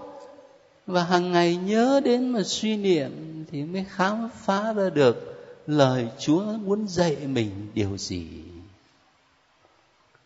Và 0.86 1.04
hàng 1.04 1.32
ngày 1.32 1.56
nhớ 1.56 2.00
đến 2.04 2.28
mà 2.28 2.42
suy 2.42 2.76
niệm 2.76 3.44
thì 3.50 3.64
mới 3.64 3.84
khám 3.88 4.28
phá 4.44 4.72
ra 4.72 4.90
được 4.90 5.44
lời 5.66 6.08
chúa 6.18 6.42
muốn 6.42 6.88
dạy 6.88 7.16
mình 7.16 7.50
điều 7.74 7.96
gì 7.98 8.26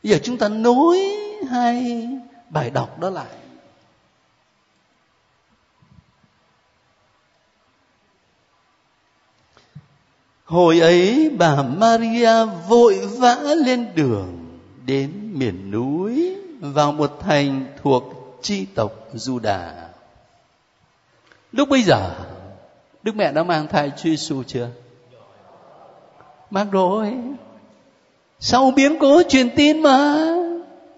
giờ 0.09 0.19
chúng 0.23 0.39
ta 0.39 0.49
nối 0.49 1.17
hai 1.51 2.09
bài 2.51 2.71
đọc 2.71 2.99
đó 2.99 3.11
lại 3.11 3.35
hồi 10.45 10.81
ấy 10.81 11.31
bà 11.39 11.63
maria 11.63 12.45
vội 12.69 12.99
vã 13.19 13.37
lên 13.37 13.95
đường 13.95 14.59
đến 14.85 15.33
miền 15.33 15.71
núi 15.71 16.37
vào 16.61 16.93
một 16.93 17.19
thành 17.21 17.67
thuộc 17.83 18.03
chi 18.43 18.67
tộc 18.75 18.93
Juda. 19.15 19.73
Lúc 21.53 21.69
bây 21.69 21.83
giờ, 21.83 22.15
Đức 23.03 23.17
mẹ 23.17 23.33
đã 23.33 23.43
mang 23.43 23.67
thai 23.69 23.91
Chúa 23.91 24.11
Giêsu 24.11 24.43
chưa? 24.43 24.69
Mang 26.51 26.71
rồi 26.71 27.13
sau 28.41 28.71
biến 28.71 28.97
cố 29.01 29.23
truyền 29.29 29.51
tin 29.51 29.83
mà. 29.83 30.27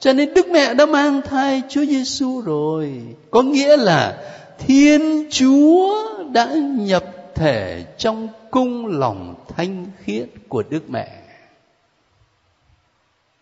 Cho 0.00 0.12
nên 0.12 0.34
đức 0.34 0.48
mẹ 0.48 0.74
đã 0.74 0.86
mang 0.86 1.22
thai 1.22 1.62
chúa 1.68 1.84
giêsu 1.84 2.40
rồi. 2.40 3.02
Có 3.30 3.42
nghĩa 3.42 3.76
là 3.76 4.18
thiên 4.58 5.26
chúa 5.30 5.96
đã 6.32 6.54
nhập 6.78 7.04
thể 7.34 7.84
trong 7.98 8.28
cung 8.50 8.86
lòng 8.86 9.34
thanh 9.48 9.86
khiết 9.98 10.28
của 10.48 10.62
đức 10.70 10.90
mẹ. 10.90 11.08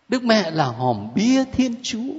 Đức 0.09 0.23
mẹ 0.23 0.51
là 0.51 0.65
hòm 0.65 1.07
bia 1.15 1.43
thiên 1.51 1.75
chúa. 1.83 2.13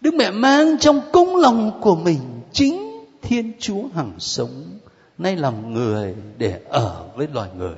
Đức 0.00 0.14
mẹ 0.14 0.30
mang 0.30 0.78
trong 0.78 1.00
cung 1.12 1.36
lòng 1.36 1.80
của 1.80 1.94
mình 1.94 2.20
chính 2.52 3.04
thiên 3.22 3.52
chúa 3.58 3.82
hằng 3.94 4.12
sống, 4.18 4.78
nay 5.18 5.36
làm 5.36 5.74
người 5.74 6.14
để 6.38 6.60
ở 6.68 7.04
với 7.16 7.26
loài 7.32 7.48
người 7.56 7.76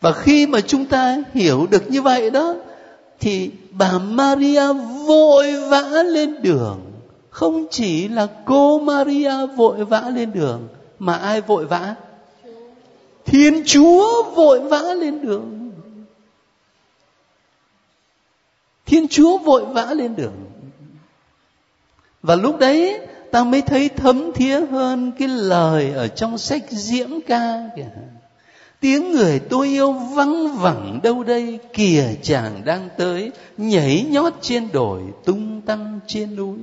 và 0.00 0.12
khi 0.12 0.46
mà 0.46 0.60
chúng 0.60 0.84
ta 0.84 1.16
hiểu 1.34 1.66
được 1.70 1.90
như 1.90 2.02
vậy 2.02 2.30
đó, 2.30 2.54
thì 3.20 3.50
bà 3.70 3.98
Maria 3.98 4.72
vội 5.06 5.52
vã 5.68 6.02
lên 6.02 6.42
đường. 6.42 6.80
Không 7.30 7.66
chỉ 7.70 8.08
là 8.08 8.26
cô 8.44 8.78
Maria 8.78 9.46
vội 9.56 9.84
vã 9.84 10.10
lên 10.14 10.32
đường, 10.32 10.68
mà 10.98 11.14
ai 11.14 11.40
vội 11.40 11.64
vã? 11.64 11.94
Thiên 13.24 13.62
Chúa 13.66 14.22
vội 14.22 14.60
vã 14.60 14.82
lên 14.82 15.22
đường. 15.22 15.70
Thiên 18.86 19.08
Chúa 19.08 19.38
vội 19.38 19.64
vã 19.64 19.94
lên 19.94 20.16
đường. 20.16 20.34
Và 22.22 22.34
lúc 22.34 22.58
đấy, 22.58 23.00
ta 23.30 23.44
mới 23.44 23.62
thấy 23.62 23.88
thấm 23.88 24.32
thía 24.32 24.60
hơn 24.60 25.12
cái 25.18 25.28
lời 25.28 25.92
ở 25.92 26.08
trong 26.08 26.38
sách 26.38 26.62
diễm 26.70 27.08
ca 27.26 27.62
kìa 27.76 27.90
tiếng 28.80 29.12
người 29.12 29.38
tôi 29.38 29.66
yêu 29.66 29.92
vắng 29.92 30.56
vẳng 30.56 31.00
đâu 31.02 31.22
đây, 31.22 31.58
kìa 31.72 32.14
chàng 32.22 32.62
đang 32.64 32.88
tới, 32.96 33.30
nhảy 33.56 34.06
nhót 34.10 34.32
trên 34.40 34.72
đồi, 34.72 35.02
tung 35.24 35.60
tăng 35.60 36.00
trên 36.06 36.36
núi. 36.36 36.58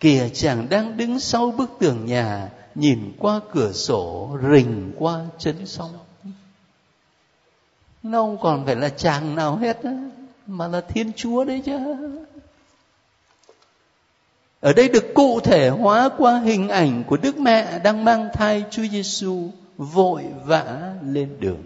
Kìa 0.00 0.28
chàng 0.34 0.66
đang 0.70 0.96
đứng 0.96 1.20
sau 1.20 1.50
bức 1.50 1.70
tường 1.78 2.06
nhà, 2.06 2.48
nhìn 2.74 3.12
qua 3.18 3.40
cửa 3.52 3.72
sổ, 3.72 4.38
rình 4.50 4.92
qua 4.98 5.20
chấn 5.38 5.66
sông 5.66 5.92
nó 8.10 8.22
không 8.22 8.38
còn 8.40 8.66
phải 8.66 8.76
là 8.76 8.88
chàng 8.88 9.34
nào 9.34 9.56
hết 9.56 9.82
á, 9.82 9.90
mà 10.46 10.68
là 10.68 10.80
thiên 10.80 11.12
chúa 11.16 11.44
đấy 11.44 11.62
chứ. 11.64 11.78
Ở 14.60 14.72
đây 14.72 14.88
được 14.88 15.14
cụ 15.14 15.40
thể 15.40 15.68
hóa 15.68 16.10
qua 16.18 16.38
hình 16.38 16.68
ảnh 16.68 17.04
của 17.06 17.16
Đức 17.16 17.38
Mẹ 17.38 17.78
đang 17.78 18.04
mang 18.04 18.28
thai 18.32 18.64
Chúa 18.70 18.82
Giêsu 18.82 19.50
vội 19.78 20.24
vã 20.46 20.94
lên 21.04 21.36
đường. 21.40 21.62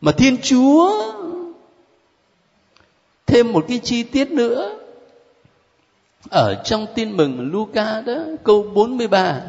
Mà 0.00 0.12
Thiên 0.12 0.36
Chúa 0.42 0.92
thêm 3.26 3.52
một 3.52 3.64
cái 3.68 3.78
chi 3.78 4.02
tiết 4.02 4.30
nữa. 4.30 4.78
Ở 6.30 6.62
trong 6.64 6.86
tin 6.94 7.16
mừng 7.16 7.50
Luca 7.52 8.00
đó, 8.00 8.16
câu 8.44 8.62
43 8.74 9.40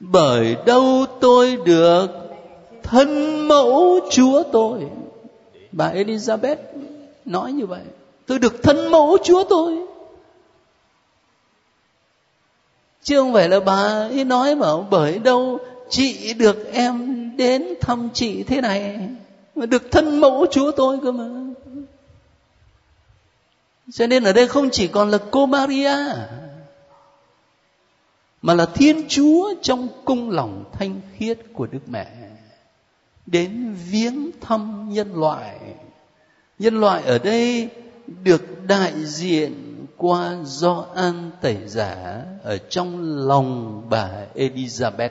bởi 0.00 0.56
đâu 0.66 1.06
tôi 1.20 1.56
được 1.64 2.06
thân 2.82 3.40
mẫu 3.48 4.00
Chúa 4.10 4.42
tôi? 4.52 4.86
Bà 5.72 5.92
Elizabeth 5.92 6.56
nói 7.24 7.52
như 7.52 7.66
vậy, 7.66 7.82
tôi 8.26 8.38
được 8.38 8.62
thân 8.62 8.90
mẫu 8.90 9.16
chúa 9.24 9.44
tôi. 9.44 9.78
Chứ 13.06 13.18
không 13.18 13.32
phải 13.32 13.48
là 13.48 13.60
bà 13.60 14.08
ấy 14.10 14.24
nói 14.24 14.54
mà, 14.54 14.66
bởi 14.90 15.18
đâu 15.18 15.58
chị 15.88 16.34
được 16.34 16.72
em 16.72 17.30
đến 17.36 17.74
thăm 17.80 18.08
chị 18.14 18.42
thế 18.42 18.60
này 18.60 19.08
mà 19.54 19.66
được 19.66 19.90
thân 19.90 20.20
mẫu 20.20 20.46
chúa 20.50 20.70
tôi 20.70 20.98
cơ 21.02 21.12
mà 21.12 21.24
cho 23.92 24.06
nên 24.06 24.24
ở 24.24 24.32
đây 24.32 24.48
không 24.48 24.70
chỉ 24.70 24.88
còn 24.88 25.10
là 25.10 25.18
cô 25.30 25.46
Maria, 25.46 25.96
mà 28.42 28.54
là 28.54 28.66
Thiên 28.74 29.08
Chúa 29.08 29.54
trong 29.62 29.88
cung 30.04 30.30
lòng 30.30 30.64
thanh 30.72 31.00
khiết 31.16 31.38
của 31.52 31.66
Đức 31.66 31.78
Mẹ, 31.86 32.06
đến 33.26 33.74
viếng 33.90 34.30
thăm 34.40 34.88
nhân 34.92 35.14
loại. 35.14 35.58
Nhân 36.58 36.80
loại 36.80 37.02
ở 37.02 37.18
đây 37.18 37.68
được 38.22 38.66
đại 38.66 38.92
diện 39.04 39.65
qua 39.96 40.36
do 40.44 40.86
an 40.94 41.30
tẩy 41.40 41.56
giả 41.66 42.22
ở 42.42 42.58
trong 42.58 43.18
lòng 43.26 43.82
bà 43.90 44.10
Elizabeth. 44.34 45.10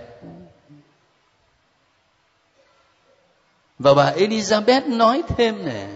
Và 3.79 3.93
bà 3.93 4.11
Elizabeth 4.11 4.97
nói 4.97 5.23
thêm 5.27 5.65
nè, 5.65 5.87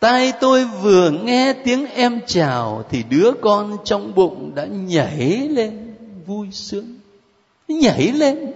tai 0.00 0.32
tôi 0.40 0.64
vừa 0.64 1.10
nghe 1.10 1.52
tiếng 1.52 1.86
em 1.86 2.20
chào 2.26 2.84
thì 2.90 3.02
đứa 3.02 3.30
con 3.42 3.76
trong 3.84 4.14
bụng 4.14 4.54
đã 4.54 4.64
nhảy 4.64 5.48
lên 5.50 5.94
vui 6.26 6.48
sướng. 6.52 6.98
Nhảy 7.68 8.12
lên 8.12 8.52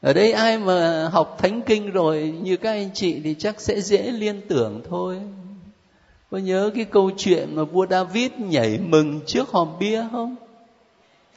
ở 0.00 0.12
đây 0.12 0.32
ai 0.32 0.58
mà 0.58 1.08
học 1.12 1.36
thánh 1.38 1.62
kinh 1.62 1.90
rồi 1.90 2.34
như 2.42 2.56
các 2.56 2.70
anh 2.70 2.90
chị 2.94 3.20
thì 3.24 3.34
chắc 3.38 3.60
sẽ 3.60 3.80
dễ 3.80 4.10
liên 4.10 4.40
tưởng 4.48 4.82
thôi 4.90 5.20
có 6.30 6.38
nhớ 6.38 6.70
cái 6.74 6.84
câu 6.84 7.10
chuyện 7.16 7.56
mà 7.56 7.64
vua 7.64 7.86
david 7.86 8.30
nhảy 8.38 8.78
mừng 8.78 9.20
trước 9.26 9.48
hòm 9.48 9.68
bia 9.78 10.04
không? 10.12 10.36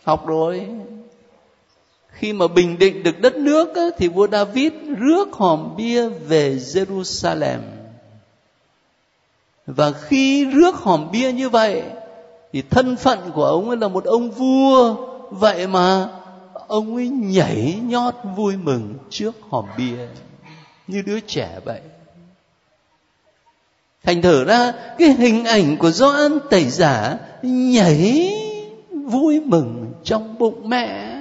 Học 0.04 0.27
rồi. 0.27 0.67
Khi 2.10 2.34
mà 2.34 2.47
bình 2.47 2.80
định 2.80 3.04
được 3.04 3.19
đất 3.21 3.36
nước 3.36 3.75
á, 3.75 3.86
thì 3.97 4.08
vua 4.08 4.27
david 4.27 4.73
rước 4.97 5.34
hòm 5.34 5.75
bia 5.77 6.10
về 6.10 6.56
jerusalem. 6.56 7.60
Và 9.65 9.91
khi 9.91 10.45
rước 10.45 10.75
hòm 10.75 11.12
bia 11.12 11.32
như 11.32 11.49
vậy 11.49 11.84
thì 12.54 12.62
thân 12.62 12.95
phận 12.95 13.19
của 13.34 13.45
ông 13.45 13.69
ấy 13.69 13.77
là 13.77 13.88
một 13.88 14.06
ông 14.06 14.32
vua. 14.32 14.95
Vậy 15.30 15.67
mà 15.67 16.10
ông 16.67 16.95
ấy 16.95 17.10
nhảy 17.10 17.80
nhót 17.84 18.15
vui 18.36 18.58
mừng 18.58 18.93
trước 19.10 19.36
hòm 19.49 19.65
bia. 19.77 20.08
Như 20.88 21.01
đứa 21.01 21.19
trẻ 21.19 21.60
vậy 21.65 21.82
thành 24.04 24.22
thử 24.22 24.44
ra, 24.44 24.74
cái 24.98 25.10
hình 25.10 25.46
ảnh 25.46 25.78
của 25.78 25.92
Gioan 25.92 26.40
tẩy 26.50 26.64
giả 26.64 27.18
nhảy 27.42 28.34
vui 28.92 29.40
mừng 29.40 29.94
trong 30.04 30.36
bụng 30.40 30.70
mẹ. 30.70 31.18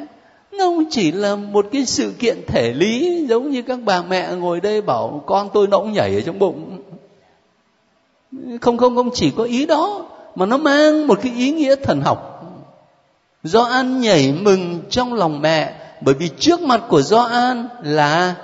Nó 0.52 0.58
không 0.58 0.84
chỉ 0.90 1.12
là 1.12 1.36
một 1.36 1.66
cái 1.72 1.86
sự 1.86 2.12
kiện 2.18 2.46
thể 2.46 2.72
lý, 2.72 3.26
giống 3.28 3.50
như 3.50 3.62
các 3.62 3.78
bà 3.84 4.02
mẹ 4.02 4.34
ngồi 4.34 4.60
đây 4.60 4.82
bảo, 4.82 5.22
con 5.26 5.48
tôi 5.52 5.66
nó 5.66 5.78
cũng 5.78 5.92
nhảy 5.92 6.14
ở 6.14 6.20
trong 6.20 6.38
bụng. 6.38 6.82
Không 8.60 8.78
không 8.78 8.96
không 8.96 9.10
chỉ 9.14 9.30
có 9.30 9.44
ý 9.44 9.66
đó, 9.66 10.06
mà 10.34 10.46
nó 10.46 10.56
mang 10.56 11.06
một 11.06 11.18
cái 11.22 11.32
ý 11.36 11.52
nghĩa 11.52 11.76
thần 11.76 12.00
học. 12.00 12.26
Do 13.42 13.62
an 13.62 14.00
nhảy 14.00 14.32
mừng 14.32 14.80
trong 14.90 15.14
lòng 15.14 15.40
mẹ, 15.40 15.74
bởi 16.00 16.14
vì 16.14 16.28
trước 16.38 16.60
mặt 16.60 16.82
của 16.88 17.02
do 17.02 17.22
an 17.22 17.68
là 17.82 18.34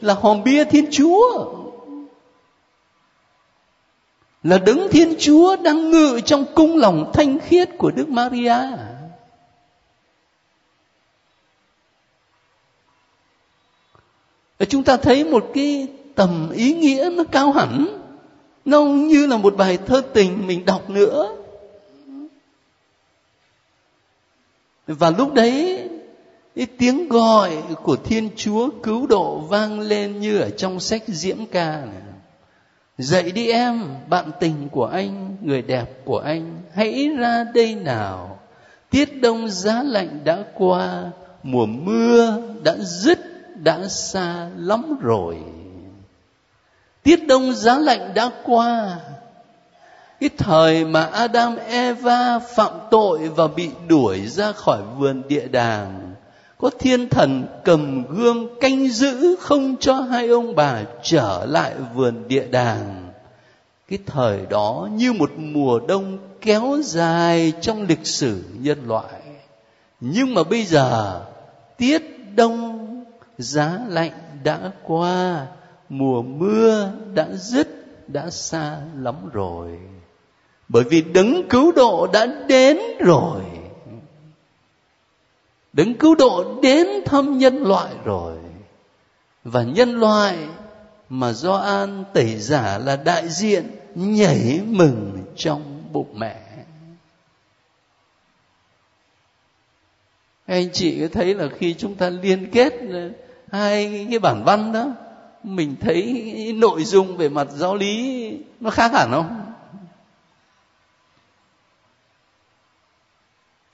là 0.00 0.14
hòm 0.14 0.44
bia 0.44 0.64
thiên 0.64 0.84
chúa 0.90 1.44
là 4.42 4.58
đứng 4.58 4.88
thiên 4.90 5.14
chúa 5.18 5.56
đang 5.56 5.90
ngự 5.90 6.20
trong 6.24 6.44
cung 6.54 6.76
lòng 6.76 7.10
thanh 7.14 7.38
khiết 7.38 7.68
của 7.78 7.90
đức 7.90 8.08
maria. 8.08 8.56
Và 14.58 14.66
chúng 14.68 14.84
ta 14.84 14.96
thấy 14.96 15.24
một 15.24 15.50
cái 15.54 15.88
tầm 16.14 16.50
ý 16.54 16.74
nghĩa 16.74 17.10
nó 17.12 17.24
cao 17.24 17.52
hẳn, 17.52 17.86
nó 18.64 18.82
như 18.82 19.26
là 19.26 19.36
một 19.36 19.56
bài 19.56 19.78
thơ 19.86 20.02
tình 20.14 20.46
mình 20.46 20.64
đọc 20.64 20.90
nữa. 20.90 21.36
Và 24.86 25.10
lúc 25.10 25.34
đấy, 25.34 25.88
cái 26.56 26.66
tiếng 26.66 27.08
gọi 27.08 27.62
của 27.82 27.96
thiên 27.96 28.28
chúa 28.36 28.70
cứu 28.82 29.06
độ 29.06 29.38
vang 29.38 29.80
lên 29.80 30.20
như 30.20 30.38
ở 30.38 30.50
trong 30.50 30.80
sách 30.80 31.02
diễm 31.06 31.46
ca 31.46 31.84
này 31.84 32.11
dậy 32.98 33.32
đi 33.32 33.50
em 33.50 33.94
bạn 34.08 34.30
tình 34.40 34.68
của 34.68 34.86
anh, 34.86 35.36
người 35.40 35.62
đẹp 35.62 36.04
của 36.04 36.18
anh, 36.18 36.62
hãy 36.74 37.08
ra 37.18 37.44
đây 37.54 37.74
nào. 37.74 38.38
Tiết 38.90 39.20
đông 39.20 39.48
giá 39.48 39.82
lạnh 39.82 40.20
đã 40.24 40.38
qua, 40.54 41.10
mùa 41.42 41.66
mưa 41.66 42.42
đã 42.64 42.76
dứt, 42.78 43.18
đã 43.56 43.88
xa 43.88 44.50
lắm 44.56 44.98
rồi. 45.00 45.38
Tiết 47.02 47.26
đông 47.26 47.52
giá 47.54 47.78
lạnh 47.78 48.14
đã 48.14 48.30
qua 48.44 48.98
cái 50.22 50.30
thời 50.38 50.84
mà 50.84 51.04
Adam 51.04 51.56
Eva 51.56 52.38
phạm 52.38 52.72
tội 52.90 53.28
và 53.28 53.48
bị 53.48 53.70
đuổi 53.88 54.26
ra 54.26 54.52
khỏi 54.52 54.82
vườn 54.98 55.22
địa 55.28 55.48
đàng 55.48 56.11
có 56.62 56.70
thiên 56.78 57.08
thần 57.08 57.46
cầm 57.64 58.04
gươm 58.06 58.48
canh 58.60 58.88
giữ 58.88 59.36
không 59.40 59.76
cho 59.80 59.94
hai 59.94 60.28
ông 60.28 60.54
bà 60.54 60.82
trở 61.02 61.46
lại 61.48 61.74
vườn 61.94 62.28
địa 62.28 62.46
đàng. 62.50 63.12
Cái 63.88 63.98
thời 64.06 64.46
đó 64.50 64.88
như 64.92 65.12
một 65.12 65.30
mùa 65.36 65.80
đông 65.88 66.18
kéo 66.40 66.78
dài 66.82 67.52
trong 67.60 67.86
lịch 67.88 68.06
sử 68.06 68.42
nhân 68.58 68.78
loại. 68.86 69.22
Nhưng 70.00 70.34
mà 70.34 70.42
bây 70.42 70.64
giờ, 70.64 71.20
tiết 71.78 72.02
đông, 72.34 73.04
giá 73.38 73.78
lạnh 73.88 74.12
đã 74.44 74.70
qua, 74.82 75.46
mùa 75.88 76.22
mưa 76.22 76.92
đã 77.14 77.28
dứt, 77.34 77.68
đã 78.08 78.30
xa 78.30 78.76
lắm 78.96 79.14
rồi. 79.32 79.68
Bởi 80.68 80.84
vì 80.84 81.02
đấng 81.02 81.48
cứu 81.48 81.72
độ 81.72 82.06
đã 82.12 82.26
đến 82.48 82.78
rồi 82.98 83.40
đấng 85.72 85.94
cứu 85.94 86.14
độ 86.14 86.60
đến 86.62 86.86
thăm 87.04 87.38
nhân 87.38 87.62
loại 87.62 87.94
rồi. 88.04 88.36
Và 89.44 89.62
nhân 89.62 90.00
loại 90.00 90.38
mà 91.08 91.32
do 91.32 91.56
an 91.56 92.04
tẩy 92.12 92.36
giả 92.36 92.78
là 92.78 92.96
đại 92.96 93.28
diện 93.28 93.70
nhảy 93.94 94.60
mừng 94.66 95.24
trong 95.36 95.82
bụng 95.92 96.18
mẹ. 96.18 96.36
Anh 100.46 100.72
chị 100.72 101.00
có 101.00 101.08
thấy 101.12 101.34
là 101.34 101.48
khi 101.58 101.74
chúng 101.74 101.94
ta 101.94 102.10
liên 102.10 102.50
kết 102.50 102.72
ờ, 102.92 103.10
hai 103.52 104.06
cái 104.10 104.18
bản 104.18 104.44
văn 104.44 104.72
đó, 104.72 104.86
mình 105.42 105.76
thấy 105.80 106.54
nội 106.56 106.84
dung 106.84 107.16
về 107.16 107.28
mặt 107.28 107.46
giáo 107.50 107.74
lý 107.76 108.30
nó 108.60 108.70
khác 108.70 108.92
hẳn 108.92 109.10
không? 109.12 109.51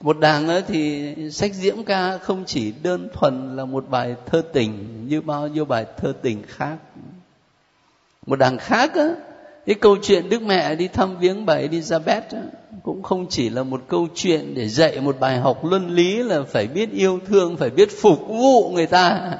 Một 0.00 0.18
đàng 0.18 0.48
ấy 0.48 0.62
thì 0.62 1.14
sách 1.30 1.54
diễm 1.54 1.84
ca 1.84 2.18
không 2.18 2.44
chỉ 2.46 2.72
đơn 2.82 3.08
thuần 3.12 3.56
là 3.56 3.64
một 3.64 3.84
bài 3.88 4.16
thơ 4.26 4.42
tình 4.52 5.04
như 5.08 5.20
bao 5.20 5.48
nhiêu 5.48 5.64
bài 5.64 5.86
thơ 5.96 6.12
tình 6.22 6.42
khác. 6.48 6.76
Một 8.26 8.36
đàng 8.36 8.58
khác 8.58 8.94
á 8.94 9.08
cái 9.68 9.74
câu 9.74 9.96
chuyện 10.02 10.28
đức 10.28 10.42
mẹ 10.42 10.74
đi 10.74 10.88
thăm 10.88 11.18
viếng 11.18 11.46
bà 11.46 11.54
elizabeth 11.54 12.22
á, 12.30 12.42
cũng 12.82 13.02
không 13.02 13.26
chỉ 13.28 13.50
là 13.50 13.62
một 13.62 13.82
câu 13.88 14.08
chuyện 14.14 14.54
để 14.54 14.68
dạy 14.68 15.00
một 15.00 15.20
bài 15.20 15.38
học 15.38 15.64
luân 15.64 15.90
lý 15.90 16.22
là 16.22 16.42
phải 16.42 16.66
biết 16.66 16.90
yêu 16.90 17.20
thương 17.26 17.56
phải 17.56 17.70
biết 17.70 17.88
phục 18.02 18.28
vụ 18.28 18.70
người 18.70 18.86
ta. 18.86 19.32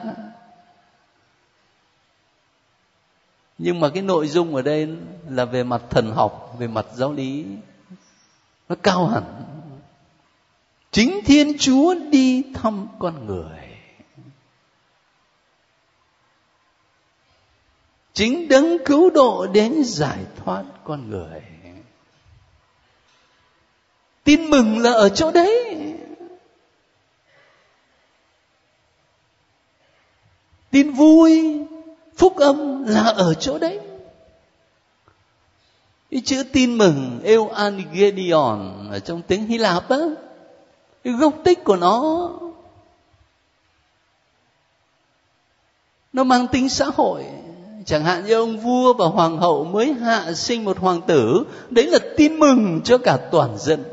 Nhưng 3.59 3.81
mà 3.81 3.88
cái 3.88 4.03
nội 4.03 4.29
dung 4.29 4.55
ở 4.55 4.62
đây 4.62 4.88
là 5.29 5.44
về 5.44 5.64
mặt 5.64 5.83
thần 5.90 6.12
học 6.12 6.57
về 6.59 6.66
mặt 6.66 6.87
giáo 6.94 7.12
lý. 7.12 7.44
Nó 8.68 8.77
cao 8.83 9.07
hẳn 9.07 9.23
chính 10.90 11.20
thiên 11.24 11.59
chúa 11.59 11.94
đi 12.11 12.42
thăm 12.55 12.88
con 12.98 13.27
người. 13.27 13.59
Chính 18.12 18.48
đấng 18.48 18.77
cứu 18.85 19.11
độ 19.11 19.46
đến 19.46 19.85
giải 19.85 20.18
thoát 20.37 20.64
con 20.85 21.11
người. 21.11 21.42
Tin 24.24 24.51
mừng 24.51 24.79
là 24.79 24.92
ở 24.92 25.09
chỗ 25.09 25.31
đấy. 25.31 25.79
Tin 30.70 30.90
vui, 30.90 31.61
phúc 32.16 32.37
âm 32.37 32.85
là 32.85 33.03
ở 33.03 33.35
chỗ 33.35 33.59
đấy. 33.59 33.81
Cái 36.11 36.22
chữ 36.24 36.42
tin 36.53 36.79
mừng 36.79 37.20
euangelion 37.24 38.88
ở 38.90 38.98
trong 38.98 39.22
tiếng 39.22 39.46
hy 39.46 39.59
lạp 39.59 39.88
á 39.88 39.98
cái 41.09 41.16
gốc 41.16 41.35
tích 41.44 41.64
của 41.64 41.77
nó 41.77 42.31
nó 46.12 46.25
mang 46.25 46.47
tính 46.47 46.68
xã 46.68 46.87
hội. 46.94 47.25
Chẳng 47.87 48.05
hạn 48.05 48.25
như 48.25 48.35
ông 48.35 48.59
vua 48.59 48.94
và 48.94 49.07
hoàng 49.07 49.38
hậu 49.38 49.64
mới 49.64 49.92
hạ 49.92 50.33
sinh 50.33 50.64
một 50.64 50.79
hoàng 50.79 51.01
tử, 51.01 51.44
đấy 51.71 51.87
là 51.87 51.99
tin 52.16 52.38
mừng 52.38 52.81
cho 52.85 52.99
cả 52.99 53.18
toàn 53.31 53.59
dân. 53.59 53.85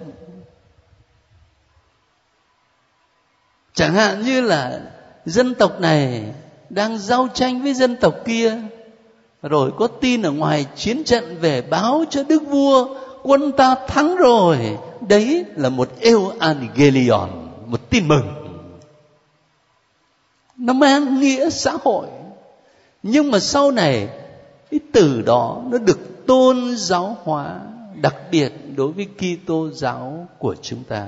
Chẳng 3.73 3.93
hạn 3.93 4.21
như 4.21 4.41
là 4.41 4.81
dân 5.25 5.55
tộc 5.55 5.79
này 5.79 6.33
đang 6.69 6.97
giao 6.97 7.27
tranh 7.33 7.61
với 7.63 7.73
dân 7.73 7.95
tộc 7.95 8.15
kia, 8.25 8.57
rồi 9.41 9.71
có 9.77 9.87
tin 9.87 10.21
ở 10.21 10.31
ngoài 10.31 10.65
chiến 10.75 11.03
trận 11.03 11.37
về 11.41 11.61
báo 11.61 12.03
cho 12.09 12.23
đức 12.23 12.43
vua, 12.47 12.95
quân 13.23 13.51
ta 13.51 13.75
thắng 13.87 14.15
rồi 14.15 14.77
đấy 15.07 15.45
là 15.55 15.69
một 15.69 15.89
evangelion, 15.99 17.29
một 17.65 17.89
tin 17.89 18.07
mừng. 18.07 18.27
Nó 20.57 20.73
mang 20.73 21.19
nghĩa 21.19 21.49
xã 21.49 21.77
hội. 21.83 22.07
Nhưng 23.03 23.31
mà 23.31 23.39
sau 23.39 23.71
này, 23.71 24.07
cái 24.71 24.79
từ 24.93 25.21
đó 25.21 25.63
nó 25.69 25.77
được 25.77 26.25
tôn 26.27 26.77
giáo 26.77 27.17
hóa 27.23 27.59
đặc 28.01 28.15
biệt 28.31 28.53
đối 28.75 28.91
với 28.91 29.07
Kitô 29.17 29.69
giáo 29.69 30.27
của 30.39 30.55
chúng 30.61 30.83
ta, 30.83 31.07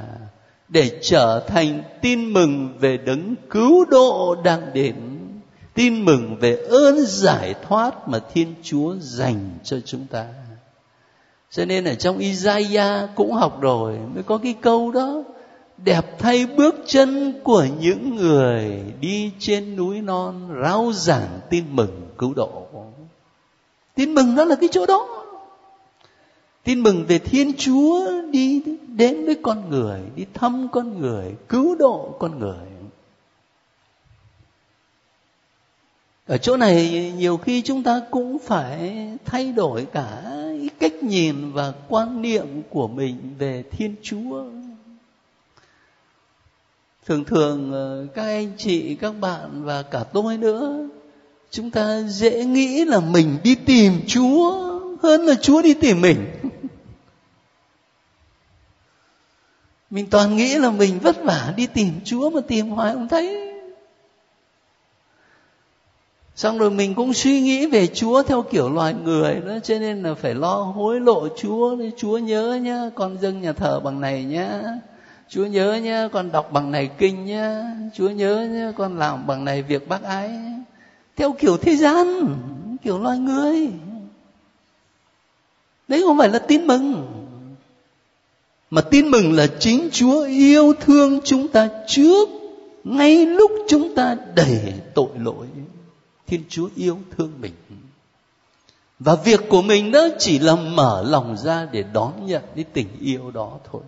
để 0.68 1.00
trở 1.02 1.46
thành 1.48 1.84
tin 2.02 2.34
mừng 2.34 2.78
về 2.80 2.98
đấng 2.98 3.36
cứu 3.50 3.86
độ 3.86 4.36
đang 4.44 4.74
đến, 4.74 4.96
tin 5.74 6.06
mừng 6.06 6.36
về 6.40 6.56
ơn 6.70 7.06
giải 7.06 7.56
thoát 7.68 8.10
mà 8.10 8.20
thiên 8.34 8.54
chúa 8.64 8.96
dành 9.00 9.50
cho 9.64 9.78
chúng 9.86 10.08
ta 10.08 10.26
cho 11.52 11.66
nên 11.66 11.84
ở 11.84 11.96
trong 11.96 12.18
Isaiah 12.18 13.10
cũng 13.16 13.34
học 13.34 13.62
rồi, 13.62 13.98
mới 14.14 14.24
có 14.24 14.38
cái 14.38 14.56
câu 14.62 14.92
đó. 14.92 15.24
Đẹp 15.78 16.20
thay 16.20 16.46
bước 16.46 16.76
chân 16.86 17.34
của 17.44 17.66
những 17.80 18.16
người 18.16 18.84
đi 19.02 19.32
trên 19.40 19.76
núi 19.76 20.02
non 20.02 20.50
rao 20.64 20.92
giảng 20.94 21.40
tin 21.50 21.66
mừng 21.72 22.08
cứu 22.18 22.34
độ. 22.34 22.68
Tin 23.96 24.14
mừng 24.14 24.36
đó 24.36 24.46
là 24.46 24.56
cái 24.56 24.70
chỗ 24.72 24.86
đó. 24.86 25.08
Tin 26.64 26.84
mừng 26.84 27.06
về 27.06 27.20
thiên 27.20 27.54
chúa 27.58 28.22
đi 28.32 28.64
đến 28.88 29.26
với 29.26 29.36
con 29.42 29.70
người, 29.70 30.00
đi 30.16 30.26
thăm 30.34 30.68
con 30.72 31.02
người, 31.02 31.36
cứu 31.50 31.76
độ 31.76 32.16
con 32.20 32.40
người. 32.40 32.68
Ở 36.28 36.38
chỗ 36.38 36.58
này 36.58 37.14
nhiều 37.18 37.38
khi 37.38 37.62
chúng 37.62 37.84
ta 37.84 38.02
cũng 38.12 38.38
phải 38.40 39.08
thay 39.26 39.52
đổi 39.52 39.86
cả 39.94 40.24
cách 40.90 41.04
nhìn 41.04 41.52
và 41.52 41.74
quan 41.88 42.22
niệm 42.22 42.62
của 42.70 42.88
mình 42.88 43.36
về 43.40 43.64
thiên 43.72 43.96
chúa. 44.04 44.46
Thường 47.06 47.24
thường 47.24 47.72
ờ, 47.72 48.08
các 48.16 48.24
anh 48.24 48.52
chị, 48.58 48.96
các 48.96 49.12
bạn 49.12 49.64
và 49.64 49.82
cả 49.82 50.04
tôi 50.14 50.38
nữa, 50.38 50.88
chúng 51.52 51.72
ta 51.72 52.02
dễ 52.02 52.46
nghĩ 52.46 52.86
là 52.86 53.00
mình 53.00 53.38
đi 53.44 53.56
tìm 53.56 53.94
chúa 54.08 54.52
hơn 55.02 55.22
là 55.22 55.36
chúa 55.36 55.62
đi 55.62 55.74
tìm 55.74 56.02
mình. 56.02 56.26
Mình 59.90 60.08
toàn 60.10 60.36
nghĩ 60.36 60.56
là 60.56 60.72
mình 60.72 61.00
vất 61.00 61.24
vả 61.24 61.54
đi 61.58 61.68
tìm 61.68 61.90
chúa 62.06 62.30
mà 62.30 62.42
tìm 62.48 62.70
hoài 62.70 62.94
không 62.94 63.08
thấy 63.08 63.47
xong 66.38 66.58
rồi 66.58 66.72
mình 66.72 66.94
cũng 66.94 67.14
suy 67.14 67.42
nghĩ 67.42 67.66
về 67.66 67.88
chúa 67.88 68.24
theo 68.24 68.42
kiểu 68.42 68.70
loài 68.70 68.94
người 69.04 69.42
đó, 69.46 69.54
cho 69.64 69.80
nên 69.80 70.04
là 70.04 70.14
phải 70.14 70.36
lo 70.36 70.56
hối 70.56 71.00
lộ 71.00 71.28
chúa 71.38 71.78
chúa 71.98 72.18
nhớ 72.18 72.60
nhá, 72.62 72.90
con 72.96 73.18
dâng 73.22 73.42
nhà 73.42 73.54
thờ 73.54 73.80
bằng 73.80 74.02
này 74.02 74.24
nhá. 74.24 74.64
Chúa 75.30 75.46
nhớ 75.46 75.74
nhá, 75.74 76.08
con 76.12 76.32
đọc 76.32 76.52
bằng 76.52 76.72
này 76.72 76.90
kinh 76.98 77.26
nhá. 77.26 77.64
Chúa 77.96 78.10
nhớ 78.10 78.48
nhá, 78.52 78.72
con 78.78 78.98
làm 78.98 79.28
bằng 79.28 79.46
này 79.46 79.62
việc 79.62 79.88
bác 79.88 80.04
ái. 80.04 80.30
Theo 81.16 81.36
kiểu 81.40 81.58
thế 81.58 81.76
gian, 81.76 82.36
kiểu 82.84 83.00
loài 83.00 83.18
người. 83.18 83.68
Đấy 85.88 86.02
không 86.06 86.18
phải 86.18 86.30
là 86.30 86.40
tin 86.40 86.68
mừng, 86.68 87.08
mà 88.70 88.82
tin 88.82 89.08
mừng 89.08 89.34
là 89.34 89.48
chính 89.60 89.90
chúa 89.92 90.26
yêu 90.26 90.74
thương 90.82 91.20
chúng 91.24 91.48
ta 91.48 91.70
trước, 91.88 92.30
ngay 92.84 93.26
lúc 93.26 93.52
chúng 93.68 93.96
ta 93.96 94.18
đầy 94.36 94.74
tội 94.94 95.10
lỗi 95.24 95.48
thiên 96.28 96.44
chúa 96.50 96.70
yêu 96.76 97.00
thương 97.18 97.34
mình. 97.42 97.54
Và 99.00 99.16
việc 99.16 99.40
của 99.50 99.62
mình 99.62 99.92
đó 99.92 100.08
chỉ 100.20 100.40
là 100.40 100.56
mở 100.56 101.04
lòng 101.08 101.38
ra 101.38 101.68
để 101.72 101.84
đón 101.94 102.26
nhận 102.26 102.44
cái 102.56 102.64
tình 102.74 102.88
yêu 103.00 103.32
đó 103.32 103.58
thôi. 103.72 103.82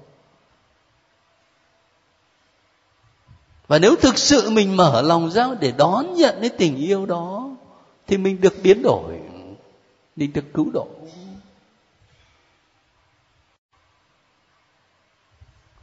Và 3.68 3.80
nếu 3.80 3.96
thực 3.96 4.18
sự 4.18 4.50
mình 4.50 4.78
mở 4.78 5.02
lòng 5.02 5.32
ra 5.32 5.48
để 5.60 5.74
đón 5.78 6.14
nhận 6.14 6.36
cái 6.42 6.50
tình 6.50 6.78
yêu 6.78 7.06
đó, 7.06 7.50
thì 8.08 8.18
mình 8.18 8.42
được 8.42 8.54
biến 8.64 8.82
đổi, 8.82 9.20
mình 10.16 10.34
được 10.34 10.46
cứu 10.54 10.72
độ. 10.74 10.88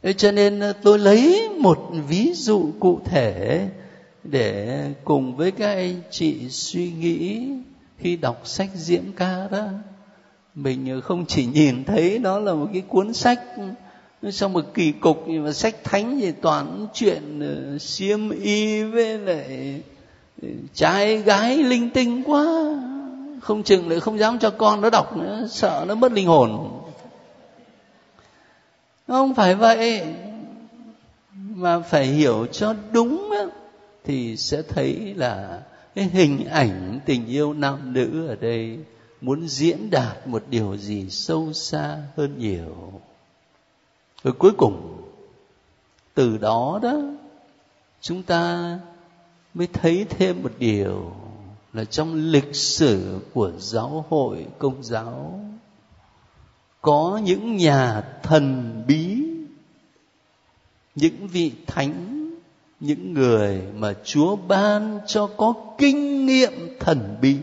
Thế 0.03 0.13
cho 0.13 0.33
nên 0.33 0.63
tôi 0.83 0.99
lấy 0.99 1.49
một 1.59 1.91
ví 2.09 2.33
dụ 2.35 2.71
cụ 2.81 3.01
thể 3.05 3.69
để 4.31 4.85
cùng 5.05 5.37
với 5.37 5.51
các 5.51 5.75
anh 5.75 6.01
chị 6.11 6.49
suy 6.49 6.91
nghĩ 6.91 7.49
khi 7.99 8.17
đọc 8.17 8.41
sách 8.45 8.71
diễm 8.75 9.03
ca 9.17 9.49
đó, 9.51 9.65
mình 10.55 11.01
không 11.05 11.27
chỉ 11.27 11.47
nhìn 11.47 11.85
thấy 11.85 12.19
nó 12.19 12.39
là 12.39 12.55
một 12.55 12.67
cái 12.73 12.83
cuốn 12.89 13.15
sách, 13.15 13.41
xong 14.31 14.53
một 14.53 14.65
kỳ 14.75 14.93
cục 14.93 15.29
mà 15.29 15.53
sách 15.53 15.85
thánh 15.85 16.19
thì 16.21 16.33
toàn 16.33 16.87
chuyện 16.95 17.41
ờ, 17.41 17.79
xiêm 17.79 18.31
y 18.31 18.83
với 18.83 19.19
lại 19.19 19.81
ờ, 20.43 20.49
trai 20.75 21.17
gái 21.17 21.57
linh 21.57 21.91
tinh 21.91 22.23
quá. 22.27 22.45
Không 23.41 23.63
chừng 23.63 23.89
lại 23.89 24.01
không 24.01 24.19
dám 24.19 24.39
cho 24.39 24.51
con 24.51 24.81
nó 24.81 24.91
đọc 24.91 25.17
nữa, 25.17 25.47
sợ 25.51 25.85
nó 25.89 25.95
mất 25.95 26.13
linh 26.13 26.27
hồn. 26.27 26.81
Không 29.09 29.35
phải 29.35 29.55
vậy, 29.55 30.03
mà 31.35 31.81
phải 31.81 32.07
hiểu 32.07 32.47
cho 32.53 32.75
đúng 32.93 33.31
thì 34.07 34.37
sẽ 34.37 34.63
thấy 34.63 35.15
là 35.15 35.63
cái 35.95 36.05
hình 36.05 36.45
ảnh 36.45 37.01
tình 37.07 37.27
yêu 37.27 37.53
nam 37.53 37.93
nữ 37.93 38.27
ở 38.29 38.37
đây 38.37 38.79
muốn 39.21 39.49
diễn 39.49 39.91
đạt 39.91 40.27
một 40.27 40.45
điều 40.51 40.77
gì 40.77 41.11
sâu 41.11 41.53
xa 41.53 42.03
hơn 42.17 42.39
nhiều. 42.39 43.01
Rồi 44.25 44.35
cuối 44.39 44.53
cùng, 44.59 45.03
từ 46.15 46.39
đó 46.39 46.81
đó, 46.83 47.03
chúng 48.01 48.23
ta 48.23 48.79
mới 49.55 49.67
thấy 49.73 50.07
thêm 50.11 50.43
một 50.43 50.53
điều 50.59 51.17
là 51.73 51.85
trong 51.85 52.15
lịch 52.15 52.55
sử 52.55 53.21
của 53.33 53.53
giáo 53.59 54.05
hội 54.09 54.47
công 54.59 54.83
giáo, 54.83 55.41
có 56.83 57.21
những 57.25 57.57
nhà 57.57 58.03
thần 58.23 58.83
bí, 58.87 59.23
những 60.95 61.29
vị 61.29 61.53
thánh 61.67 62.16
những 62.81 63.15
người 63.15 63.63
mà 63.77 63.95
chúa 64.05 64.37
ban 64.37 65.01
cho 65.07 65.27
có 65.37 65.55
kinh 65.79 66.27
nghiệm 66.27 66.77
thần 66.81 67.17
bí, 67.21 67.37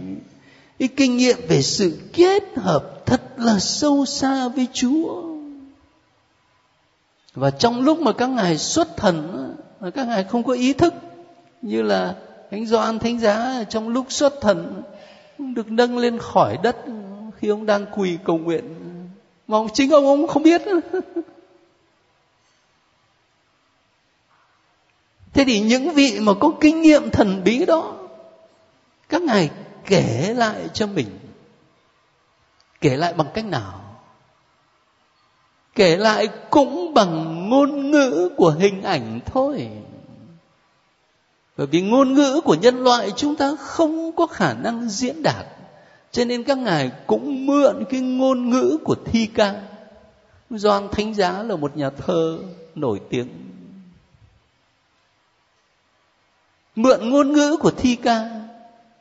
cái 0.79 0.89
kinh 0.97 1.17
nghiệm 1.17 1.37
về 1.47 1.61
sự 1.61 1.99
kết 2.13 2.43
hợp 2.55 3.05
thật 3.05 3.21
là 3.37 3.59
sâu 3.59 4.05
xa 4.05 4.47
với 4.47 4.67
chúa. 4.73 5.23
Và 7.33 7.49
trong 7.51 7.81
lúc 7.81 7.99
mà 7.99 8.11
các 8.13 8.29
ngài 8.29 8.57
xuất 8.57 8.97
thần 8.97 9.49
các 9.95 10.07
ngài 10.07 10.23
không 10.23 10.43
có 10.43 10.53
ý 10.53 10.73
thức, 10.73 10.93
như 11.61 11.81
là 11.81 12.15
thánh 12.51 12.65
Gioan, 12.65 12.99
thánh 12.99 13.19
giá, 13.19 13.63
trong 13.69 13.89
lúc 13.89 14.05
xuất 14.09 14.41
thần 14.41 14.83
được 15.37 15.71
nâng 15.71 15.97
lên 15.97 16.17
khỏi 16.17 16.57
đất, 16.63 16.75
khi 17.37 17.47
ông 17.47 17.65
đang 17.65 17.85
quỳ 17.97 18.17
cầu 18.23 18.37
nguyện. 18.37 18.63
Mà 19.47 19.57
ông 19.57 19.67
chính 19.73 19.91
ông 19.91 20.05
ông 20.05 20.27
không 20.27 20.43
biết. 20.43 20.61
thế 25.33 25.43
thì 25.45 25.59
những 25.59 25.89
vị 25.93 26.19
mà 26.19 26.33
có 26.39 26.51
kinh 26.61 26.81
nghiệm 26.81 27.09
thần 27.09 27.43
bí 27.43 27.65
đó, 27.65 27.95
các 29.09 29.21
ngài 29.21 29.49
kể 29.85 30.33
lại 30.37 30.69
cho 30.73 30.87
mình. 30.87 31.07
Kể 32.81 32.97
lại 32.97 33.13
bằng 33.13 33.27
cách 33.33 33.45
nào? 33.45 33.79
Kể 35.75 35.97
lại 35.97 36.27
cũng 36.49 36.93
bằng 36.93 37.49
ngôn 37.49 37.91
ngữ 37.91 38.29
của 38.37 38.55
hình 38.59 38.81
ảnh 38.83 39.19
thôi. 39.25 39.69
Bởi 41.57 41.67
vì 41.67 41.81
ngôn 41.81 42.13
ngữ 42.13 42.41
của 42.43 42.55
nhân 42.55 42.83
loại 42.83 43.11
chúng 43.15 43.35
ta 43.35 43.55
không 43.59 44.11
có 44.11 44.27
khả 44.27 44.53
năng 44.53 44.89
diễn 44.89 45.23
đạt, 45.23 45.45
cho 46.11 46.25
nên 46.25 46.43
các 46.43 46.57
ngài 46.57 46.91
cũng 47.07 47.45
mượn 47.45 47.83
cái 47.89 48.01
ngôn 48.01 48.49
ngữ 48.49 48.77
của 48.83 48.95
thi 49.05 49.25
ca. 49.25 49.61
Doan 50.49 50.87
Thánh 50.91 51.13
Giá 51.13 51.43
là 51.43 51.55
một 51.55 51.77
nhà 51.77 51.89
thơ 51.89 52.39
nổi 52.75 53.01
tiếng. 53.09 53.52
Mượn 56.75 57.09
ngôn 57.09 57.33
ngữ 57.33 57.57
của 57.59 57.71
thi 57.71 57.95
ca, 57.95 58.29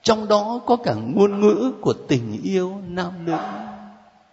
trong 0.02 0.28
đó 0.28 0.60
có 0.66 0.76
cả 0.76 0.94
ngôn 0.94 1.40
ngữ 1.40 1.72
của 1.80 1.92
tình 2.08 2.40
yêu 2.44 2.72
nam 2.88 3.12
nữ, 3.24 3.36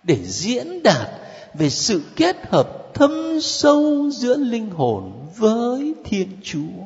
để 0.03 0.17
diễn 0.23 0.83
đạt 0.83 1.09
về 1.53 1.69
sự 1.69 2.01
kết 2.15 2.49
hợp 2.49 2.93
thâm 2.93 3.39
sâu 3.41 4.09
giữa 4.11 4.35
linh 4.35 4.69
hồn 4.69 5.11
với 5.37 5.93
thiên 6.03 6.27
chúa. 6.43 6.83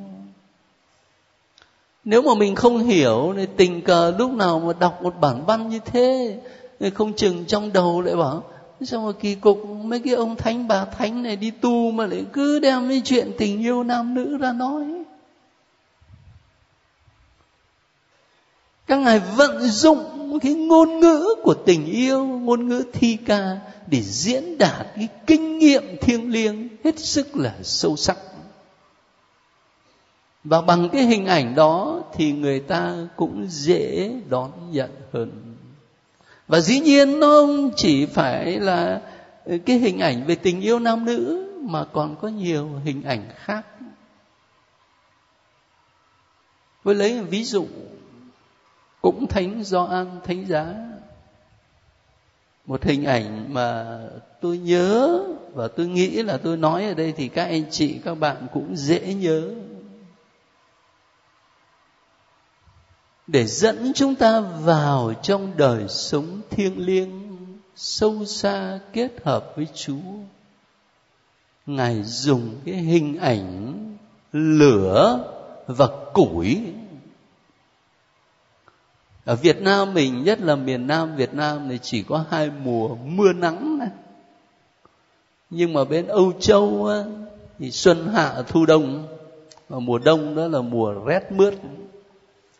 Nếu 2.05 2.21
mà 2.21 2.35
mình 2.35 2.55
không 2.55 2.79
hiểu, 2.79 3.33
thì 3.37 3.45
tình 3.57 3.81
cờ 3.81 4.13
lúc 4.17 4.33
nào 4.33 4.59
mà 4.59 4.73
đọc 4.79 5.03
một 5.03 5.13
bản 5.21 5.45
văn 5.45 5.69
như 5.69 5.79
thế, 5.85 6.39
thì 6.79 6.89
không 6.89 7.13
chừng 7.13 7.45
trong 7.45 7.73
đầu 7.73 8.01
lại 8.01 8.15
bảo, 8.15 8.43
sao 8.81 9.01
mà 9.01 9.11
kỳ 9.19 9.35
cục, 9.35 9.65
mấy 9.83 9.99
cái 9.99 10.13
ông 10.13 10.35
thánh 10.35 10.67
bà 10.67 10.85
thánh 10.85 11.23
này 11.23 11.35
đi 11.35 11.51
tu 11.51 11.91
mà 11.91 12.05
lại 12.05 12.25
cứ 12.33 12.59
đem 12.59 12.89
cái 12.89 13.01
chuyện 13.05 13.31
tình 13.37 13.59
yêu 13.61 13.83
nam 13.83 14.13
nữ 14.13 14.37
ra 14.37 14.53
nói? 14.53 15.02
Các 18.87 18.99
ngài 18.99 19.19
vận 19.19 19.61
dụng 19.61 20.39
cái 20.41 20.53
ngôn 20.53 20.99
ngữ 20.99 21.25
của 21.43 21.53
tình 21.53 21.85
yêu, 21.85 22.25
ngôn 22.25 22.67
ngữ 22.67 22.83
thi 22.93 23.17
ca 23.25 23.59
để 23.87 24.01
diễn 24.01 24.57
đạt 24.57 24.87
cái 24.95 25.07
kinh 25.27 25.57
nghiệm 25.57 25.97
thiêng 26.01 26.31
liêng 26.31 26.69
hết 26.83 26.99
sức 26.99 27.35
là 27.35 27.55
sâu 27.63 27.95
sắc. 27.95 28.17
Và 30.43 30.61
bằng 30.61 30.89
cái 30.89 31.03
hình 31.03 31.25
ảnh 31.25 31.55
đó 31.55 32.01
thì 32.13 32.31
người 32.31 32.59
ta 32.59 32.95
cũng 33.15 33.45
dễ 33.49 34.11
đón 34.29 34.71
nhận 34.71 34.91
hơn. 35.13 35.55
Và 36.47 36.59
dĩ 36.59 36.79
nhiên 36.79 37.19
nó 37.19 37.27
không 37.27 37.71
chỉ 37.75 38.05
phải 38.05 38.59
là 38.59 39.01
cái 39.65 39.77
hình 39.77 39.99
ảnh 39.99 40.23
về 40.27 40.35
tình 40.35 40.61
yêu 40.61 40.79
nam 40.79 41.05
nữ, 41.05 41.49
mà 41.61 41.85
còn 41.93 42.15
có 42.15 42.27
nhiều 42.27 42.69
hình 42.83 43.03
ảnh 43.03 43.29
khác. 43.35 43.65
Với 46.83 46.95
lấy 46.95 47.23
ví 47.23 47.43
dụ 47.43 47.67
cũng 49.03 49.27
thánh 49.27 49.63
do 49.63 49.83
an, 49.83 50.19
thánh 50.23 50.45
giá. 50.47 50.73
Một 52.65 52.83
hình 52.83 53.05
ảnh 53.05 53.53
mà 53.53 53.99
tôi 54.41 54.57
nhớ 54.57 55.23
và 55.53 55.67
tôi 55.67 55.87
nghĩ 55.87 56.23
là 56.23 56.37
tôi 56.37 56.57
nói 56.57 56.85
ở 56.85 56.93
đây 56.93 57.13
thì 57.17 57.27
các 57.27 57.43
anh 57.43 57.63
chị, 57.71 57.99
các 58.05 58.15
bạn 58.15 58.47
cũng 58.53 58.75
dễ 58.75 59.13
nhớ. 59.13 59.49
Để 63.27 63.45
dẫn 63.45 63.91
chúng 63.95 64.15
ta 64.15 64.39
vào 64.39 65.13
trong 65.21 65.51
đời 65.57 65.87
sống 65.87 66.41
thiêng 66.49 66.85
liêng, 66.85 67.37
sâu 67.75 68.25
xa 68.25 68.79
kết 68.93 69.11
hợp 69.23 69.53
với 69.55 69.67
chúa. 69.75 70.13
Ngài 71.65 72.03
dùng 72.03 72.55
cái 72.65 72.75
hình 72.75 73.17
ảnh 73.17 73.73
lửa 74.31 75.23
và 75.67 75.87
củi 76.13 76.73
ở 79.25 79.35
Việt 79.35 79.61
Nam 79.61 79.93
mình 79.93 80.23
nhất 80.23 80.41
là 80.41 80.55
miền 80.55 80.87
Nam 80.87 81.15
Việt 81.15 81.33
Nam 81.33 81.67
thì 81.69 81.79
chỉ 81.81 82.03
có 82.03 82.25
hai 82.29 82.51
mùa 82.63 82.95
mưa 82.95 83.33
nắng 83.33 83.77
này. 83.77 83.89
nhưng 85.49 85.73
mà 85.73 85.83
bên 85.83 86.07
Âu 86.07 86.31
Châu 86.39 86.87
á, 86.87 87.03
thì 87.59 87.71
xuân 87.71 88.07
hạ 88.07 88.43
thu 88.47 88.65
đông. 88.65 89.07
Và 89.69 89.79
mùa 89.79 89.97
đông 89.97 90.35
đó 90.35 90.47
là 90.47 90.61
mùa 90.61 90.93
rét 90.93 91.31
mướt. 91.31 91.53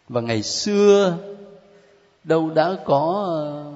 Và 0.10 0.22
ngày 0.22 0.44
xưa 0.44 1.18
đâu 2.24 2.50
đã 2.50 2.76
có 2.86 3.26
ờ, 3.28 3.74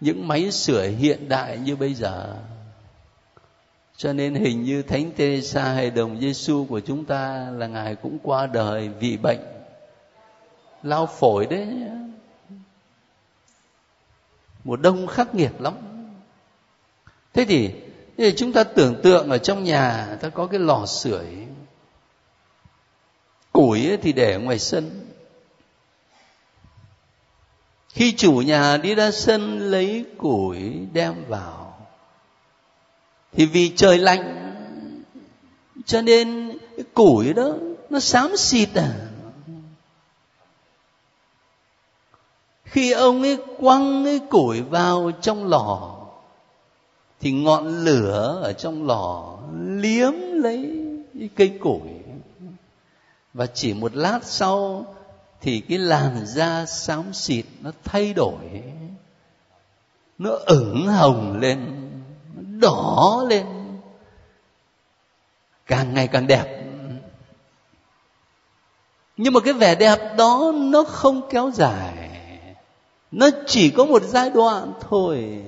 những 0.00 0.28
máy 0.28 0.50
sửa 0.50 0.88
hiện 0.88 1.28
đại 1.28 1.58
như 1.58 1.76
bây 1.76 1.94
giờ. 1.94 2.34
Cho 3.96 4.12
nên 4.12 4.34
hình 4.34 4.62
như 4.62 4.82
thánh 4.82 5.10
Teresa 5.16 5.62
hay 5.62 5.90
đồng 5.90 6.20
Giêsu 6.20 6.66
của 6.68 6.80
chúng 6.80 7.04
ta 7.04 7.50
là 7.56 7.66
ngài 7.66 7.94
cũng 7.94 8.18
qua 8.22 8.46
đời 8.46 8.90
vì 9.00 9.16
bệnh. 9.16 9.40
Lao 10.82 11.06
phổi 11.06 11.46
đấy 11.46 11.66
mùa 14.64 14.76
đông 14.76 15.06
khắc 15.06 15.34
nghiệt 15.34 15.52
lắm. 15.58 15.74
Thế 17.32 17.44
thì, 17.44 17.68
thế 18.18 18.30
thì 18.30 18.32
chúng 18.36 18.52
ta 18.52 18.64
tưởng 18.64 19.02
tượng 19.02 19.30
ở 19.30 19.38
trong 19.38 19.64
nhà 19.64 20.16
ta 20.20 20.28
có 20.28 20.46
cái 20.46 20.60
lò 20.60 20.86
sưởi. 20.86 21.26
Củi 23.52 23.96
thì 24.02 24.12
để 24.12 24.38
ngoài 24.38 24.58
sân. 24.58 25.08
Khi 27.88 28.12
chủ 28.12 28.32
nhà 28.32 28.76
đi 28.76 28.94
ra 28.94 29.10
sân 29.10 29.58
lấy 29.70 30.04
củi 30.18 30.86
đem 30.92 31.24
vào 31.28 31.62
thì 33.32 33.46
vì 33.46 33.72
trời 33.76 33.98
lạnh 33.98 34.38
cho 35.86 36.02
nên 36.02 36.58
cái 36.76 36.84
củi 36.94 37.32
đó 37.32 37.52
nó 37.90 38.00
xám 38.00 38.36
xịt 38.36 38.68
à. 38.74 38.92
Khi 42.72 42.92
ông 42.92 43.22
ấy 43.22 43.38
quăng 43.58 44.04
cái 44.04 44.20
củi 44.30 44.60
vào 44.60 45.10
trong 45.20 45.48
lò, 45.48 45.96
thì 47.20 47.32
ngọn 47.32 47.84
lửa 47.84 48.40
ở 48.42 48.52
trong 48.52 48.86
lò 48.86 49.38
liếm 49.58 50.12
lấy 50.32 50.86
cái 51.18 51.28
cây 51.36 51.58
củi. 51.60 51.80
Và 53.34 53.46
chỉ 53.46 53.74
một 53.74 53.94
lát 53.94 54.18
sau, 54.22 54.86
thì 55.40 55.60
cái 55.60 55.78
làn 55.78 56.26
da 56.26 56.66
xám 56.66 57.12
xịt 57.12 57.44
nó 57.60 57.70
thay 57.84 58.12
đổi, 58.12 58.62
nó 60.18 60.30
ửng 60.46 60.86
hồng 60.86 61.38
lên, 61.40 61.90
nó 62.36 62.42
đỏ 62.60 63.24
lên, 63.28 63.46
càng 65.66 65.94
ngày 65.94 66.08
càng 66.08 66.26
đẹp. 66.26 66.64
Nhưng 69.16 69.32
mà 69.32 69.40
cái 69.40 69.52
vẻ 69.52 69.74
đẹp 69.74 70.16
đó 70.16 70.52
nó 70.54 70.84
không 70.84 71.20
kéo 71.30 71.50
dài 71.54 72.01
nó 73.12 73.30
chỉ 73.46 73.70
có 73.70 73.84
một 73.84 74.02
giai 74.02 74.30
đoạn 74.30 74.72
thôi. 74.88 75.42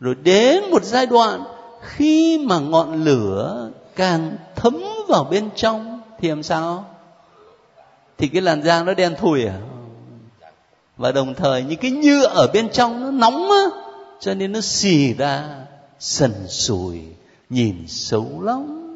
Rồi 0.00 0.14
đến 0.14 0.64
một 0.70 0.84
giai 0.84 1.06
đoạn, 1.06 1.44
khi 1.80 2.38
mà 2.38 2.58
ngọn 2.58 3.04
lửa 3.04 3.70
càng 3.96 4.36
thấm 4.56 4.82
vào 5.08 5.24
bên 5.24 5.48
trong, 5.56 6.00
thì 6.18 6.28
làm 6.28 6.42
sao? 6.42 6.84
Thì 8.18 8.28
cái 8.28 8.42
làn 8.42 8.62
da 8.62 8.82
nó 8.82 8.94
đen 8.94 9.14
thui 9.18 9.46
à? 9.46 9.58
Và 10.96 11.12
đồng 11.12 11.34
thời 11.34 11.62
những 11.62 11.78
cái 11.78 11.90
nhựa 11.90 12.26
ở 12.26 12.46
bên 12.52 12.68
trong 12.72 13.00
nó 13.00 13.10
nóng 13.10 13.50
á, 13.50 13.64
cho 14.20 14.34
nên 14.34 14.52
nó 14.52 14.60
xì 14.60 15.14
ra, 15.14 15.44
sần 15.98 16.32
sùi, 16.48 17.00
nhìn 17.50 17.84
xấu 17.88 18.42
lắm, 18.42 18.88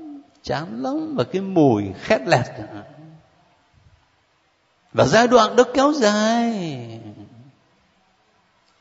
chán 0.42 0.82
lắm, 0.82 1.14
và 1.16 1.24
cái 1.24 1.42
mùi 1.42 1.84
khét 2.02 2.20
lẹt 2.26 2.46
và 4.96 5.04
giai 5.04 5.28
đoạn 5.28 5.56
đó 5.56 5.64
kéo 5.74 5.92
dài 5.92 7.00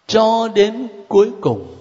cho 0.07 0.47
đến 0.55 0.87
cuối 1.07 1.31
cùng. 1.41 1.75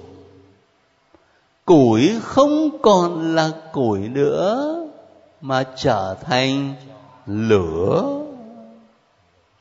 Củi 1.65 2.21
không 2.23 2.83
còn 2.83 3.35
là 3.35 3.51
củi 3.73 3.99
nữa, 3.99 4.81
mà 5.41 5.65
trở 5.77 6.15
thành 6.15 6.75
lửa. 7.27 8.21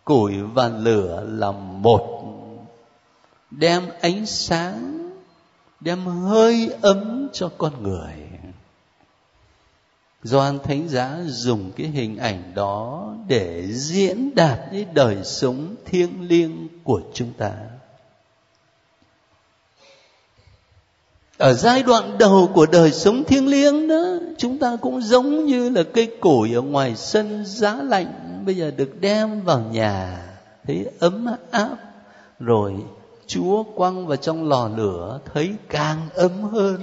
Củi 0.06 0.34
và 0.42 0.68
lửa 0.68 1.24
là 1.28 1.52
một. 1.52 2.24
Đem 3.52 3.84
ánh 4.02 4.26
sáng, 4.26 5.10
đem 5.80 6.06
hơi 6.06 6.70
ấm 6.82 7.30
cho 7.34 7.50
con 7.58 7.84
người. 7.84 8.14
Doan 10.24 10.60
Thánh 10.64 10.90
Giá 10.90 11.20
dùng 11.26 11.72
cái 11.76 11.88
hình 11.88 12.18
ảnh 12.18 12.52
đó 12.56 13.14
để 13.28 13.68
diễn 13.72 14.36
đạt 14.36 14.60
cái 14.72 14.86
đời 14.94 15.18
sống 15.24 15.76
thiêng 15.86 16.28
liêng 16.28 16.68
của 16.84 17.02
chúng 17.14 17.34
ta. 17.38 17.54
Ở 21.44 21.54
giai 21.54 21.84
đoạn 21.84 22.18
đầu 22.18 22.50
của 22.54 22.66
đời 22.66 22.92
sống 22.92 23.24
thiêng 23.24 23.48
liêng 23.48 23.88
đó, 23.88 24.04
chúng 24.38 24.58
ta 24.58 24.78
cũng 24.82 25.02
giống 25.02 25.46
như 25.46 25.70
là 25.70 25.84
cây 25.84 26.08
củi 26.22 26.54
ở 26.54 26.62
ngoài 26.62 26.96
sân 26.96 27.46
giá 27.46 27.76
lạnh 27.76 28.42
bây 28.46 28.56
giờ 28.56 28.72
được 28.78 29.02
đem 29.02 29.42
vào 29.42 29.60
nhà, 29.60 30.26
thấy 30.68 30.86
ấm 31.00 31.26
áp, 31.52 31.76
rồi 32.40 32.74
Chúa 33.28 33.64
quăng 33.64 34.08
vào 34.08 34.18
trong 34.18 34.50
lò 34.50 34.70
lửa 34.78 35.20
thấy 35.34 35.52
càng 35.70 35.98
ấm 36.16 36.44
hơn 36.44 36.82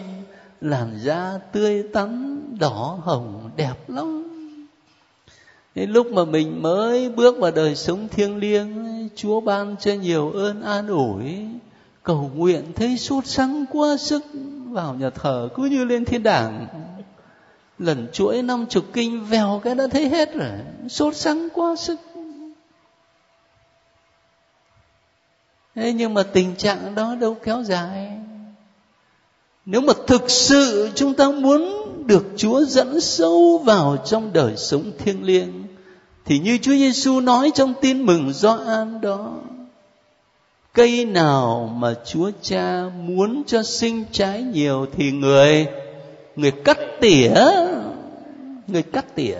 làn 0.60 0.98
da 1.02 1.38
tươi 1.52 1.82
tắn 1.92 2.40
đỏ 2.58 2.98
hồng 3.02 3.50
đẹp 3.56 3.74
lắm. 3.88 4.24
Thế 5.74 5.86
lúc 5.86 6.06
mà 6.06 6.24
mình 6.24 6.62
mới 6.62 7.08
bước 7.08 7.36
vào 7.38 7.50
đời 7.50 7.76
sống 7.76 8.08
thiêng 8.08 8.36
liêng 8.36 9.08
Chúa 9.16 9.40
ban 9.40 9.76
cho 9.80 9.92
nhiều 9.92 10.30
ơn 10.30 10.62
an 10.62 10.88
ủi. 10.88 11.34
Cầu 12.02 12.30
nguyện 12.34 12.72
thấy 12.76 12.98
sốt 12.98 13.26
sắng 13.26 13.64
quá 13.70 13.96
sức 13.96 14.22
Vào 14.64 14.94
nhà 14.94 15.10
thờ 15.10 15.48
cứ 15.54 15.64
như 15.64 15.84
lên 15.84 16.04
thiên 16.04 16.22
đàng. 16.22 16.66
Lần 17.78 18.08
chuỗi 18.12 18.42
năm 18.42 18.66
chục 18.66 18.84
kinh 18.92 19.24
vèo 19.24 19.60
cái 19.64 19.74
đã 19.74 19.86
thấy 19.86 20.08
hết 20.08 20.34
rồi, 20.34 20.50
Sốt 20.88 21.16
sắng 21.16 21.48
quá 21.54 21.76
sức. 21.76 22.00
Thế 25.74 25.92
nhưng 25.92 26.14
mà 26.14 26.22
tình 26.22 26.56
trạng 26.56 26.94
đó 26.94 27.14
đâu 27.14 27.36
kéo 27.44 27.62
dài. 27.62 28.20
Nếu 29.66 29.80
mà 29.80 29.92
thực 30.06 30.30
sự 30.30 30.90
chúng 30.94 31.14
ta 31.14 31.30
muốn 31.30 31.70
được 32.06 32.26
Chúa 32.36 32.64
dẫn 32.64 33.00
sâu 33.00 33.58
vào 33.64 33.96
trong 34.04 34.32
đời 34.32 34.56
sống 34.56 34.92
thiêng 34.98 35.24
liêng, 35.24 35.64
thì 36.24 36.38
như 36.38 36.58
Chúa 36.62 36.72
Giêsu 36.72 37.20
nói 37.20 37.50
trong 37.54 37.74
tin 37.80 38.06
mừng 38.06 38.32
Gioan 38.32 39.00
đó 39.00 39.32
cây 40.80 41.04
nào 41.04 41.74
mà 41.76 41.94
Chúa 42.04 42.30
Cha 42.42 42.84
muốn 42.94 43.42
cho 43.46 43.62
sinh 43.62 44.04
trái 44.12 44.42
nhiều 44.42 44.86
thì 44.92 45.12
người 45.12 45.66
người 46.36 46.50
cắt 46.50 46.78
tỉa, 47.00 47.34
người 48.66 48.82
cắt 48.82 49.14
tỉa. 49.14 49.38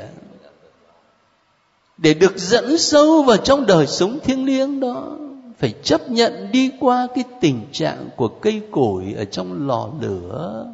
Để 1.98 2.14
được 2.14 2.36
dẫn 2.36 2.78
sâu 2.78 3.22
vào 3.22 3.36
trong 3.36 3.66
đời 3.66 3.86
sống 3.86 4.18
thiêng 4.24 4.44
liêng 4.44 4.80
đó, 4.80 5.16
phải 5.58 5.74
chấp 5.82 6.10
nhận 6.10 6.50
đi 6.52 6.70
qua 6.80 7.06
cái 7.14 7.24
tình 7.40 7.66
trạng 7.72 8.08
của 8.16 8.28
cây 8.28 8.62
củi 8.70 9.14
ở 9.14 9.24
trong 9.24 9.68
lò 9.68 9.88
lửa, 10.00 10.66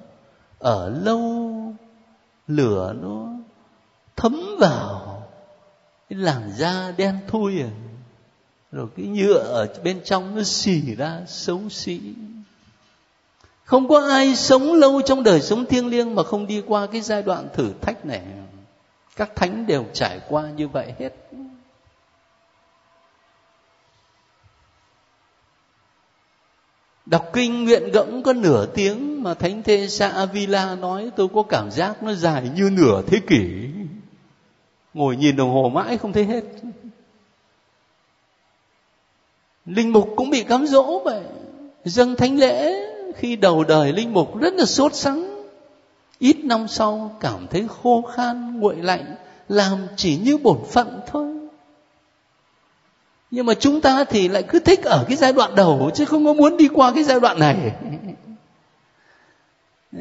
ở 0.58 0.88
lâu 1.04 1.50
lửa 2.46 2.94
nó 3.02 3.28
thấm 4.16 4.40
vào, 4.58 5.22
cái 6.10 6.18
làn 6.18 6.50
da 6.56 6.92
đen 6.96 7.18
thui 7.28 7.60
à 7.60 7.70
rồi 8.76 8.86
cái 8.96 9.06
nhựa 9.06 9.38
ở 9.38 9.68
bên 9.84 10.00
trong 10.04 10.36
nó 10.36 10.42
xỉ 10.42 10.94
ra 10.94 11.20
xấu 11.26 11.60
xí 11.70 12.00
không 13.64 13.88
có 13.88 14.06
ai 14.08 14.36
sống 14.36 14.74
lâu 14.74 15.02
trong 15.02 15.22
đời 15.22 15.40
sống 15.40 15.66
thiêng 15.66 15.86
liêng 15.86 16.14
mà 16.14 16.22
không 16.22 16.46
đi 16.46 16.62
qua 16.66 16.86
cái 16.86 17.00
giai 17.00 17.22
đoạn 17.22 17.48
thử 17.54 17.72
thách 17.80 18.06
này 18.06 18.22
các 19.16 19.36
thánh 19.36 19.66
đều 19.66 19.84
trải 19.92 20.20
qua 20.28 20.50
như 20.56 20.68
vậy 20.68 20.92
hết 20.98 21.10
Đọc 27.06 27.30
kinh 27.32 27.64
nguyện 27.64 27.90
gẫm 27.92 28.22
có 28.22 28.32
nửa 28.32 28.66
tiếng 28.66 29.22
mà 29.22 29.34
Thánh 29.34 29.62
Thê 29.62 29.88
Sa 29.88 30.08
Avila 30.08 30.74
nói, 30.74 31.10
tôi 31.16 31.28
có 31.34 31.42
cảm 31.42 31.70
giác 31.70 32.02
nó 32.02 32.14
dài 32.14 32.50
như 32.56 32.70
nửa 32.70 33.02
thế 33.06 33.20
kỷ. 33.26 33.68
Ngồi 34.94 35.16
nhìn 35.16 35.36
đồng 35.36 35.50
hồ 35.50 35.68
mãi 35.68 35.98
không 35.98 36.12
thấy 36.12 36.24
hết. 36.24 36.44
Linh 39.66 39.92
mục 39.92 40.08
cũng 40.16 40.30
bị 40.30 40.42
cám 40.42 40.66
dỗ 40.66 40.98
vậy. 41.04 41.22
Dâng 41.84 42.16
thánh 42.16 42.38
lễ 42.38 42.74
khi 43.16 43.36
đầu 43.36 43.64
đời 43.64 43.92
linh 43.92 44.12
mục 44.12 44.40
rất 44.40 44.54
là 44.54 44.64
sốt 44.64 44.94
sắng. 44.94 45.44
Ít 46.18 46.36
năm 46.44 46.68
sau 46.68 47.16
cảm 47.20 47.46
thấy 47.50 47.66
khô 47.82 48.02
khan, 48.02 48.60
nguội 48.60 48.76
lạnh, 48.76 49.14
làm 49.48 49.78
chỉ 49.96 50.16
như 50.16 50.38
bổn 50.38 50.58
phận 50.70 51.00
thôi 51.06 51.36
nhưng 53.30 53.46
mà 53.46 53.54
chúng 53.54 53.80
ta 53.80 54.04
thì 54.04 54.28
lại 54.28 54.42
cứ 54.42 54.58
thích 54.58 54.82
ở 54.84 55.04
cái 55.08 55.16
giai 55.16 55.32
đoạn 55.32 55.54
đầu 55.54 55.90
chứ 55.94 56.04
không 56.04 56.24
có 56.24 56.32
muốn 56.32 56.56
đi 56.56 56.68
qua 56.68 56.92
cái 56.94 57.04
giai 57.04 57.20
đoạn 57.20 57.38
này 57.38 57.72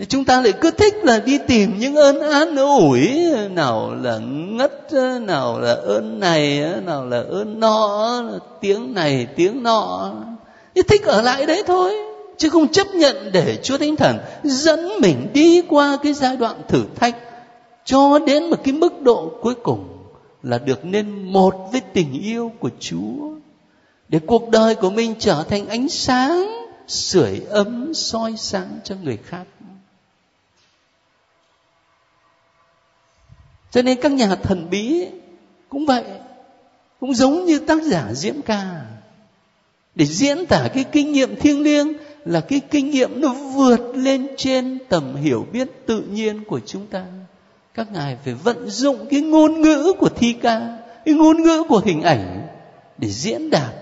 chúng 0.09 0.25
ta 0.25 0.41
lại 0.41 0.53
cứ 0.61 0.71
thích 0.71 0.95
là 1.03 1.19
đi 1.19 1.37
tìm 1.47 1.79
những 1.79 1.95
ơn 1.95 2.21
án 2.21 2.55
ủi, 2.55 3.09
nào 3.49 3.95
là 4.01 4.17
ngất, 4.27 4.93
nào 5.21 5.59
là 5.59 5.73
ơn 5.73 6.19
này, 6.19 6.63
nào 6.85 7.05
là 7.05 7.17
ơn 7.17 7.59
nọ, 7.59 8.23
tiếng 8.61 8.93
này, 8.93 9.27
tiếng 9.35 9.63
nọ. 9.63 10.13
Thích 10.87 11.03
ở 11.03 11.21
lại 11.21 11.45
đấy 11.45 11.63
thôi, 11.67 11.93
chứ 12.37 12.49
không 12.49 12.67
chấp 12.67 12.87
nhận 12.95 13.31
để 13.31 13.59
chúa 13.63 13.77
thánh 13.77 13.95
thần 13.95 14.17
dẫn 14.43 14.89
mình 15.01 15.27
đi 15.33 15.61
qua 15.69 15.97
cái 16.03 16.13
giai 16.13 16.37
đoạn 16.37 16.61
thử 16.67 16.83
thách 16.95 17.15
cho 17.85 18.19
đến 18.19 18.49
một 18.49 18.57
cái 18.63 18.73
mức 18.73 19.01
độ 19.01 19.31
cuối 19.41 19.53
cùng 19.63 19.87
là 20.43 20.57
được 20.57 20.85
nên 20.85 21.33
một 21.33 21.55
với 21.71 21.81
tình 21.93 22.21
yêu 22.21 22.51
của 22.59 22.69
Chúa. 22.79 23.29
Để 24.09 24.19
cuộc 24.25 24.49
đời 24.49 24.75
của 24.75 24.89
mình 24.89 25.15
trở 25.19 25.43
thành 25.49 25.67
ánh 25.67 25.89
sáng 25.89 26.65
sưởi 26.87 27.41
ấm 27.49 27.93
soi 27.93 28.33
sáng 28.37 28.79
cho 28.83 28.95
người 29.03 29.17
khác. 29.25 29.43
Cho 33.75 33.81
nên 33.81 34.01
các 34.01 34.11
nhà 34.11 34.35
thần 34.35 34.69
bí 34.69 35.07
cũng 35.69 35.85
vậy, 35.85 36.03
cũng 36.99 37.13
giống 37.13 37.45
như 37.45 37.59
tác 37.59 37.83
giả 37.83 38.13
diễm 38.13 38.41
ca. 38.41 38.85
Để 39.95 40.05
diễn 40.05 40.45
tả 40.45 40.67
cái 40.73 40.83
kinh 40.83 41.11
nghiệm 41.11 41.35
thiêng 41.35 41.61
liêng 41.61 41.93
là 42.25 42.41
cái 42.41 42.61
kinh 42.71 42.89
nghiệm 42.89 43.21
nó 43.21 43.33
vượt 43.33 43.95
lên 43.95 44.27
trên 44.37 44.77
tầm 44.89 45.15
hiểu 45.15 45.47
biết 45.51 45.67
tự 45.85 46.01
nhiên 46.01 46.43
của 46.43 46.59
chúng 46.65 46.87
ta. 46.87 47.05
Các 47.73 47.91
ngài 47.91 48.17
phải 48.25 48.33
vận 48.33 48.69
dụng 48.69 49.07
cái 49.09 49.21
ngôn 49.21 49.61
ngữ 49.61 49.93
của 49.99 50.09
thi 50.09 50.33
ca, 50.33 50.77
cái 51.05 51.15
ngôn 51.15 51.43
ngữ 51.43 51.63
của 51.69 51.81
hình 51.85 52.01
ảnh 52.01 52.47
để 52.97 53.09
diễn 53.09 53.49
đạt 53.49 53.73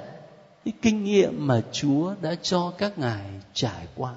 cái 0.66 0.74
kinh 0.82 1.04
nghiệm 1.04 1.48
mà 1.48 1.62
chúa 1.72 2.14
đã 2.22 2.36
cho 2.42 2.74
các 2.78 3.00
ngài 3.00 3.26
trải 3.54 3.88
qua 3.96 4.14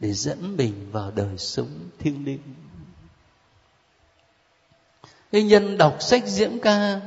để 0.00 0.12
dẫn 0.12 0.56
mình 0.56 0.74
vào 0.92 1.10
đời 1.10 1.38
sống 1.38 1.68
thiêng 1.98 2.24
liêng 2.24 2.38
cái 5.32 5.42
nhân 5.42 5.78
đọc 5.78 5.96
sách 6.00 6.22
diễm 6.26 6.58
ca 6.58 7.00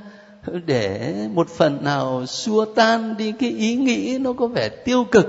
để 0.66 1.14
một 1.34 1.50
phần 1.50 1.84
nào 1.84 2.26
xua 2.26 2.66
tan 2.66 3.18
đi 3.18 3.34
cái 3.40 3.50
ý 3.50 3.76
nghĩ 3.76 4.18
nó 4.22 4.34
có 4.34 4.48
vẻ 4.48 4.70
tiêu 4.70 5.04
cực 5.12 5.28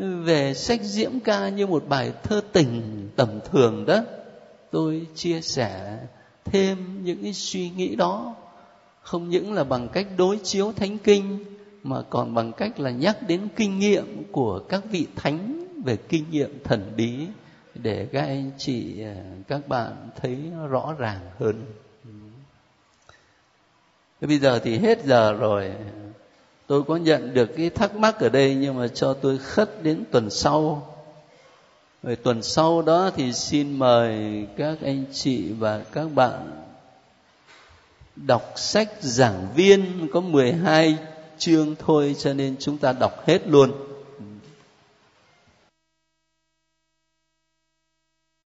về 0.00 0.54
sách 0.54 0.80
diễm 0.82 1.20
ca 1.20 1.48
như 1.48 1.66
một 1.66 1.84
bài 1.88 2.12
thơ 2.22 2.40
tình 2.52 3.08
tầm 3.16 3.28
thường 3.50 3.86
đó. 3.86 4.00
Tôi 4.70 5.06
chia 5.14 5.40
sẻ 5.40 5.98
thêm 6.44 7.04
những 7.04 7.22
cái 7.22 7.32
suy 7.32 7.70
nghĩ 7.70 7.96
đó, 7.96 8.34
không 9.02 9.28
những 9.28 9.52
là 9.52 9.64
bằng 9.64 9.88
cách 9.88 10.06
đối 10.16 10.36
chiếu 10.36 10.72
thánh 10.76 10.98
kinh, 10.98 11.44
mà 11.82 12.02
còn 12.10 12.34
bằng 12.34 12.52
cách 12.52 12.80
là 12.80 12.90
nhắc 12.90 13.16
đến 13.28 13.48
kinh 13.56 13.78
nghiệm 13.78 14.22
của 14.32 14.58
các 14.68 14.82
vị 14.90 15.06
thánh 15.16 15.66
về 15.84 15.96
kinh 15.96 16.24
nghiệm 16.30 16.58
thần 16.64 16.92
bí 16.96 17.16
để 17.74 18.06
các 18.12 18.22
anh 18.22 18.50
chị 18.58 19.02
à, 19.02 19.14
các 19.48 19.68
bạn 19.68 19.92
thấy 20.20 20.38
rõ 20.68 20.94
ràng 20.98 21.20
hơn 21.38 21.64
bây 24.26 24.38
giờ 24.38 24.58
thì 24.58 24.78
hết 24.78 25.04
giờ 25.04 25.32
rồi. 25.32 25.72
Tôi 26.66 26.82
có 26.82 26.96
nhận 26.96 27.34
được 27.34 27.50
cái 27.56 27.70
thắc 27.70 27.96
mắc 27.96 28.20
ở 28.20 28.28
đây 28.28 28.54
nhưng 28.54 28.78
mà 28.78 28.88
cho 28.88 29.14
tôi 29.14 29.38
khất 29.38 29.82
đến 29.82 30.04
tuần 30.10 30.30
sau. 30.30 30.86
Rồi 32.02 32.16
tuần 32.16 32.42
sau 32.42 32.82
đó 32.82 33.10
thì 33.16 33.32
xin 33.32 33.78
mời 33.78 34.46
các 34.56 34.78
anh 34.82 35.04
chị 35.12 35.52
và 35.52 35.82
các 35.92 36.14
bạn 36.14 36.62
đọc 38.16 38.52
sách 38.56 38.88
giảng 39.00 39.46
viên. 39.54 40.08
Có 40.12 40.20
12 40.20 40.96
chương 41.38 41.74
thôi 41.78 42.16
cho 42.18 42.32
nên 42.34 42.56
chúng 42.58 42.78
ta 42.78 42.92
đọc 42.92 43.26
hết 43.26 43.46
luôn. 43.46 43.89